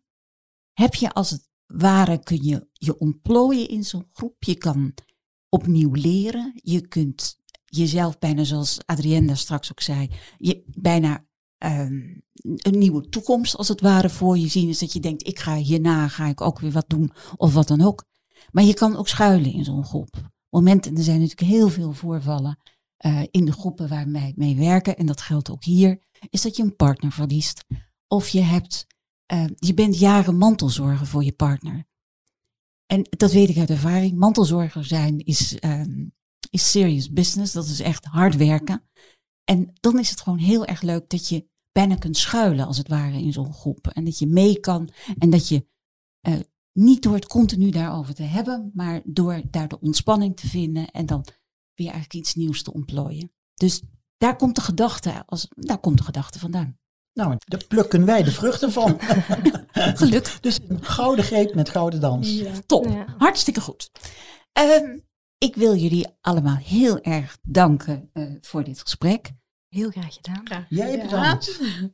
heb 0.73 0.95
je 0.95 1.13
als 1.13 1.29
het 1.29 1.49
ware, 1.65 2.23
kun 2.23 2.43
je 2.43 2.67
je 2.73 2.97
ontplooien 2.97 3.69
in 3.69 3.83
zo'n 3.83 4.07
groep. 4.11 4.43
Je 4.43 4.55
kan 4.55 4.93
opnieuw 5.49 5.93
leren. 5.93 6.51
Je 6.55 6.87
kunt 6.87 7.40
jezelf 7.71 8.19
bijna, 8.19 8.43
zoals 8.43 8.79
Adrienne 8.85 9.35
straks 9.35 9.71
ook 9.71 9.81
zei, 9.81 10.09
je 10.37 10.63
bijna 10.65 11.25
ehm, 11.57 12.19
een 12.41 12.77
nieuwe 12.77 13.09
toekomst 13.09 13.55
als 13.55 13.67
het 13.67 13.81
ware 13.81 14.09
voor 14.09 14.37
je 14.37 14.47
zien. 14.47 14.69
Is 14.69 14.79
dat 14.79 14.93
je 14.93 14.99
denkt, 14.99 15.27
ik 15.27 15.39
ga 15.39 15.55
hierna, 15.55 16.07
ga 16.07 16.27
ik 16.27 16.41
ook 16.41 16.59
weer 16.59 16.71
wat 16.71 16.89
doen 16.89 17.11
of 17.37 17.53
wat 17.53 17.67
dan 17.67 17.81
ook. 17.81 18.05
Maar 18.51 18.63
je 18.63 18.73
kan 18.73 18.95
ook 18.95 19.07
schuilen 19.07 19.53
in 19.53 19.63
zo'n 19.63 19.85
groep. 19.85 20.29
Momenten, 20.49 20.97
er 20.97 21.03
zijn 21.03 21.19
natuurlijk 21.19 21.51
heel 21.51 21.69
veel 21.69 21.93
voorvallen 21.93 22.59
uh, 23.05 23.21
in 23.31 23.45
de 23.45 23.51
groepen 23.51 23.87
waar 23.87 24.11
wij 24.11 24.33
mee 24.35 24.55
werken. 24.55 24.97
En 24.97 25.05
dat 25.05 25.21
geldt 25.21 25.49
ook 25.49 25.63
hier. 25.63 26.01
Is 26.29 26.41
dat 26.41 26.55
je 26.55 26.63
een 26.63 26.75
partner 26.75 27.11
verliest. 27.11 27.65
Of 28.07 28.27
je 28.29 28.41
hebt, 28.41 28.87
uh, 29.33 29.45
je 29.55 29.73
bent 29.73 29.99
jaren 29.99 30.37
mantelzorger 30.37 31.07
voor 31.07 31.23
je 31.23 31.33
partner. 31.33 31.85
En 32.85 33.07
dat 33.09 33.31
weet 33.31 33.49
ik 33.49 33.57
uit 33.57 33.69
ervaring. 33.69 34.17
Mantelzorger 34.17 34.85
zijn 34.85 35.19
is, 35.19 35.57
um, 35.63 36.13
is 36.51 36.71
serious 36.71 37.11
business. 37.11 37.53
Dat 37.53 37.65
is 37.65 37.79
echt 37.79 38.05
hard 38.05 38.35
werken. 38.35 38.83
En 39.43 39.73
dan 39.79 39.99
is 39.99 40.09
het 40.09 40.21
gewoon 40.21 40.39
heel 40.39 40.65
erg 40.65 40.81
leuk 40.81 41.09
dat 41.09 41.29
je 41.29 41.49
bijna 41.71 41.95
kunt 41.95 42.17
schuilen, 42.17 42.67
als 42.67 42.77
het 42.77 42.87
ware, 42.87 43.17
in 43.17 43.33
zo'n 43.33 43.53
groep. 43.53 43.87
En 43.87 44.03
dat 44.03 44.19
je 44.19 44.27
mee 44.27 44.59
kan. 44.59 44.89
En 45.17 45.29
dat 45.29 45.47
je 45.47 45.67
uh, 46.27 46.39
niet 46.73 47.03
door 47.03 47.13
het 47.13 47.27
continu 47.27 47.69
daarover 47.69 48.13
te 48.13 48.23
hebben, 48.23 48.71
maar 48.73 49.01
door 49.03 49.41
daar 49.49 49.67
de 49.67 49.79
ontspanning 49.79 50.35
te 50.35 50.47
vinden 50.47 50.91
en 50.91 51.05
dan 51.05 51.25
weer 51.73 51.91
eigenlijk 51.91 52.13
iets 52.13 52.35
nieuws 52.35 52.63
te 52.63 52.73
ontplooien. 52.73 53.31
Dus 53.53 53.81
daar 54.17 54.35
komt 54.35 54.55
de 54.55 54.61
gedachte, 54.61 55.25
als, 55.25 55.47
daar 55.49 55.79
komt 55.79 55.97
de 55.97 56.03
gedachte 56.03 56.39
vandaan. 56.39 56.79
Nou, 57.13 57.35
daar 57.45 57.65
plukken 57.67 58.05
wij 58.05 58.23
de 58.23 58.31
vruchten 58.31 58.71
van. 58.71 58.97
Gelukt. 60.01 60.43
Dus 60.43 60.59
een 60.67 60.83
gouden 60.83 61.25
greep 61.25 61.53
met 61.55 61.69
gouden 61.69 61.99
dans. 61.99 62.29
Ja. 62.29 62.51
Top, 62.65 62.85
ja. 62.85 63.05
hartstikke 63.17 63.61
goed. 63.61 63.91
Um, 64.59 65.03
ik 65.43 65.55
wil 65.55 65.75
jullie 65.75 66.07
allemaal 66.21 66.55
heel 66.55 67.01
erg 67.01 67.37
danken 67.43 68.09
uh, 68.13 68.31
voor 68.41 68.63
dit 68.63 68.81
gesprek. 68.81 69.31
Heel 69.67 69.89
graag 69.89 70.13
gedaan. 70.13 70.41
Graag. 70.43 70.65
Jij 70.69 71.01
bedankt. 71.01 71.59
Ja. 71.61 71.89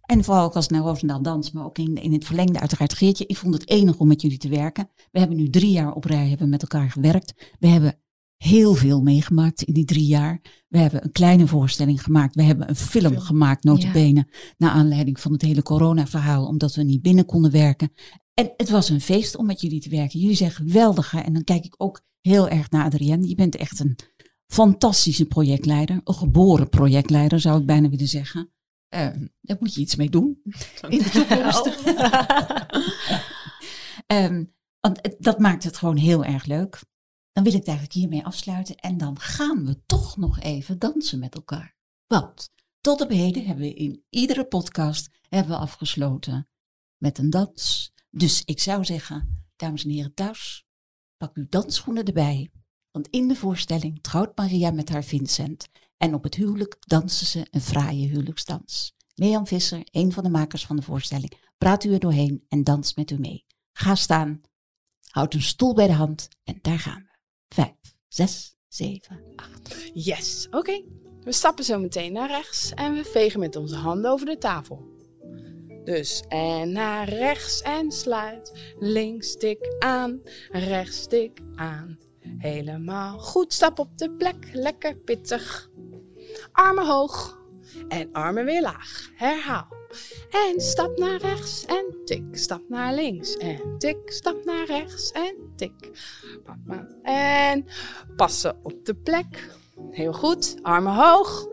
En 0.00 0.24
vooral 0.24 0.44
ook 0.44 0.54
als 0.54 0.68
naar 0.68 0.80
Roosendaal 0.80 1.22
dans, 1.22 1.50
maar 1.50 1.64
ook 1.64 1.78
in, 1.78 1.94
in 1.94 2.12
het 2.12 2.24
verlengde 2.24 2.60
uiteraard 2.60 2.94
Geertje. 2.94 3.26
Ik 3.26 3.36
vond 3.36 3.54
het 3.54 3.68
enig 3.68 3.98
om 3.98 4.08
met 4.08 4.22
jullie 4.22 4.38
te 4.38 4.48
werken. 4.48 4.90
We 5.10 5.18
hebben 5.18 5.36
nu 5.36 5.50
drie 5.50 5.70
jaar 5.70 5.92
op 5.92 6.04
rij 6.04 6.28
hebben 6.28 6.48
met 6.48 6.62
elkaar 6.62 6.90
gewerkt. 6.90 7.54
We 7.58 7.66
hebben 7.66 7.98
heel 8.36 8.74
veel 8.74 9.02
meegemaakt 9.02 9.62
in 9.62 9.74
die 9.74 9.84
drie 9.84 10.06
jaar. 10.06 10.40
We 10.68 10.78
hebben 10.78 11.04
een 11.04 11.12
kleine 11.12 11.46
voorstelling 11.46 12.02
gemaakt. 12.02 12.34
We 12.34 12.42
hebben 12.42 12.68
een 12.68 12.76
film, 12.76 13.12
film. 13.12 13.22
gemaakt, 13.22 13.64
notabene, 13.64 14.26
ja. 14.30 14.54
naar 14.56 14.70
aanleiding 14.70 15.20
van 15.20 15.32
het 15.32 15.42
hele 15.42 15.62
corona-verhaal, 15.62 16.46
omdat 16.46 16.74
we 16.74 16.82
niet 16.82 17.02
binnen 17.02 17.24
konden 17.24 17.50
werken. 17.50 17.92
En 18.38 18.52
het 18.56 18.68
was 18.68 18.88
een 18.88 19.00
feest 19.00 19.36
om 19.36 19.46
met 19.46 19.60
jullie 19.60 19.80
te 19.80 19.88
werken. 19.88 20.20
Jullie 20.20 20.36
zijn 20.36 20.50
geweldige. 20.50 21.20
En 21.20 21.32
dan 21.32 21.44
kijk 21.44 21.64
ik 21.64 21.74
ook 21.76 22.00
heel 22.20 22.48
erg 22.48 22.70
naar 22.70 22.84
Adrienne. 22.84 23.28
Je 23.28 23.34
bent 23.34 23.56
echt 23.56 23.80
een 23.80 23.98
fantastische 24.46 25.26
projectleider. 25.26 26.00
Een 26.04 26.14
geboren 26.14 26.68
projectleider, 26.68 27.40
zou 27.40 27.60
ik 27.60 27.66
bijna 27.66 27.88
willen 27.88 28.08
zeggen. 28.08 28.52
Uh, 28.94 29.08
daar 29.40 29.56
moet 29.60 29.74
je 29.74 29.80
iets 29.80 29.96
mee 29.96 30.10
doen 30.10 30.40
in 30.88 30.98
de 30.98 31.10
toekomst. 31.10 31.66
um, 34.06 34.54
want 34.86 35.16
dat 35.18 35.38
maakt 35.38 35.64
het 35.64 35.76
gewoon 35.76 35.96
heel 35.96 36.24
erg 36.24 36.44
leuk 36.44 36.80
dan 37.38 37.46
wil 37.46 37.56
ik 37.56 37.66
het 37.66 37.76
eigenlijk 37.76 37.98
hiermee 37.98 38.24
afsluiten. 38.24 38.76
En 38.76 38.96
dan 38.96 39.18
gaan 39.18 39.64
we 39.64 39.84
toch 39.86 40.16
nog 40.16 40.40
even 40.40 40.78
dansen 40.78 41.18
met 41.18 41.34
elkaar. 41.34 41.76
Want 42.06 42.50
tot 42.80 43.00
op 43.00 43.10
heden 43.10 43.46
hebben 43.46 43.64
we 43.64 43.74
in 43.74 44.04
iedere 44.10 44.44
podcast 44.46 45.08
hebben 45.28 45.52
we 45.52 45.58
afgesloten 45.58 46.48
met 46.96 47.18
een 47.18 47.30
dans. 47.30 47.92
Dus 48.10 48.42
ik 48.44 48.60
zou 48.60 48.84
zeggen, 48.84 49.46
dames 49.56 49.84
en 49.84 49.90
heren 49.90 50.14
thuis, 50.14 50.66
pak 51.16 51.36
uw 51.36 51.46
dansschoenen 51.48 52.04
erbij. 52.04 52.50
Want 52.90 53.08
in 53.10 53.28
de 53.28 53.36
voorstelling 53.36 54.02
trouwt 54.02 54.36
Maria 54.36 54.70
met 54.70 54.88
haar 54.88 55.04
Vincent. 55.04 55.68
En 55.96 56.14
op 56.14 56.22
het 56.22 56.34
huwelijk 56.34 56.76
dansen 56.80 57.26
ze 57.26 57.46
een 57.50 57.60
fraaie 57.60 58.06
huwelijksdans. 58.06 58.96
Leon 59.14 59.46
Visser, 59.46 59.88
een 59.90 60.12
van 60.12 60.24
de 60.24 60.30
makers 60.30 60.66
van 60.66 60.76
de 60.76 60.82
voorstelling, 60.82 61.32
praat 61.58 61.84
u 61.84 61.92
er 61.92 61.98
doorheen 61.98 62.44
en 62.48 62.64
danst 62.64 62.96
met 62.96 63.10
u 63.10 63.18
mee. 63.18 63.44
Ga 63.72 63.94
staan, 63.94 64.40
houd 65.10 65.34
een 65.34 65.42
stoel 65.42 65.74
bij 65.74 65.86
de 65.86 65.92
hand 65.92 66.28
en 66.44 66.58
daar 66.62 66.78
gaan 66.78 67.02
we. 67.02 67.18
Vijf, 67.54 67.96
zes, 68.08 68.56
zeven, 68.68 69.22
acht. 69.36 69.90
Yes, 69.94 70.46
oké. 70.50 70.82
We 71.20 71.32
stappen 71.32 71.64
zo 71.64 71.78
meteen 71.78 72.12
naar 72.12 72.28
rechts 72.28 72.70
en 72.74 72.94
we 72.94 73.04
vegen 73.04 73.40
met 73.40 73.56
onze 73.56 73.76
handen 73.76 74.10
over 74.10 74.26
de 74.26 74.38
tafel. 74.38 74.97
Dus 75.88 76.22
en 76.28 76.72
naar 76.72 77.08
rechts 77.08 77.62
en 77.62 77.92
sluit. 77.92 78.52
Links 78.78 79.36
tik 79.36 79.76
aan, 79.78 80.20
rechts 80.50 81.06
tik 81.06 81.40
aan. 81.54 81.98
Helemaal 82.38 83.18
goed, 83.18 83.52
stap 83.52 83.78
op 83.78 83.98
de 83.98 84.10
plek, 84.10 84.48
lekker 84.52 84.96
pittig. 84.96 85.70
Armen 86.52 86.86
hoog 86.86 87.38
en 87.88 88.12
armen 88.12 88.44
weer 88.44 88.62
laag. 88.62 89.10
Herhaal. 89.14 89.66
En 90.30 90.60
stap 90.60 90.98
naar 90.98 91.20
rechts 91.20 91.64
en 91.64 91.96
tik, 92.04 92.24
stap 92.30 92.62
naar 92.68 92.94
links 92.94 93.36
en 93.36 93.74
tik, 93.78 93.98
stap 94.04 94.44
naar 94.44 94.66
rechts 94.66 95.12
en 95.12 95.52
tik. 95.56 95.90
En 97.02 97.66
passen 98.16 98.58
op 98.62 98.84
de 98.84 98.94
plek. 98.94 99.50
Heel 99.90 100.12
goed. 100.12 100.56
Armen 100.62 100.94
hoog 100.94 101.46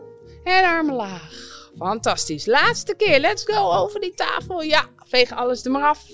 en 0.44 0.64
armen 0.64 0.94
laag. 0.94 1.65
Fantastisch. 1.76 2.46
Laatste 2.46 2.94
keer. 2.96 3.20
Let's 3.20 3.44
go 3.44 3.72
over 3.72 4.00
die 4.00 4.14
tafel. 4.14 4.62
Ja, 4.62 4.86
veeg 4.96 5.32
alles 5.32 5.64
er 5.64 5.70
maar 5.70 5.88
af. 5.88 6.06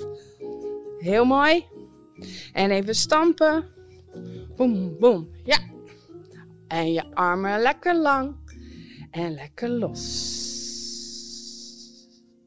Heel 0.98 1.25
mooi. 1.25 1.64
En 2.53 2.70
even 2.70 2.94
stampen. 2.94 3.64
Boom, 4.57 4.96
boom. 4.98 5.29
Ja. 5.44 5.59
En 6.68 6.92
je 6.92 7.14
armen 7.14 7.61
lekker 7.61 7.96
lang 7.96 8.37
en 9.11 9.35
lekker 9.35 9.68
los. 9.68 10.31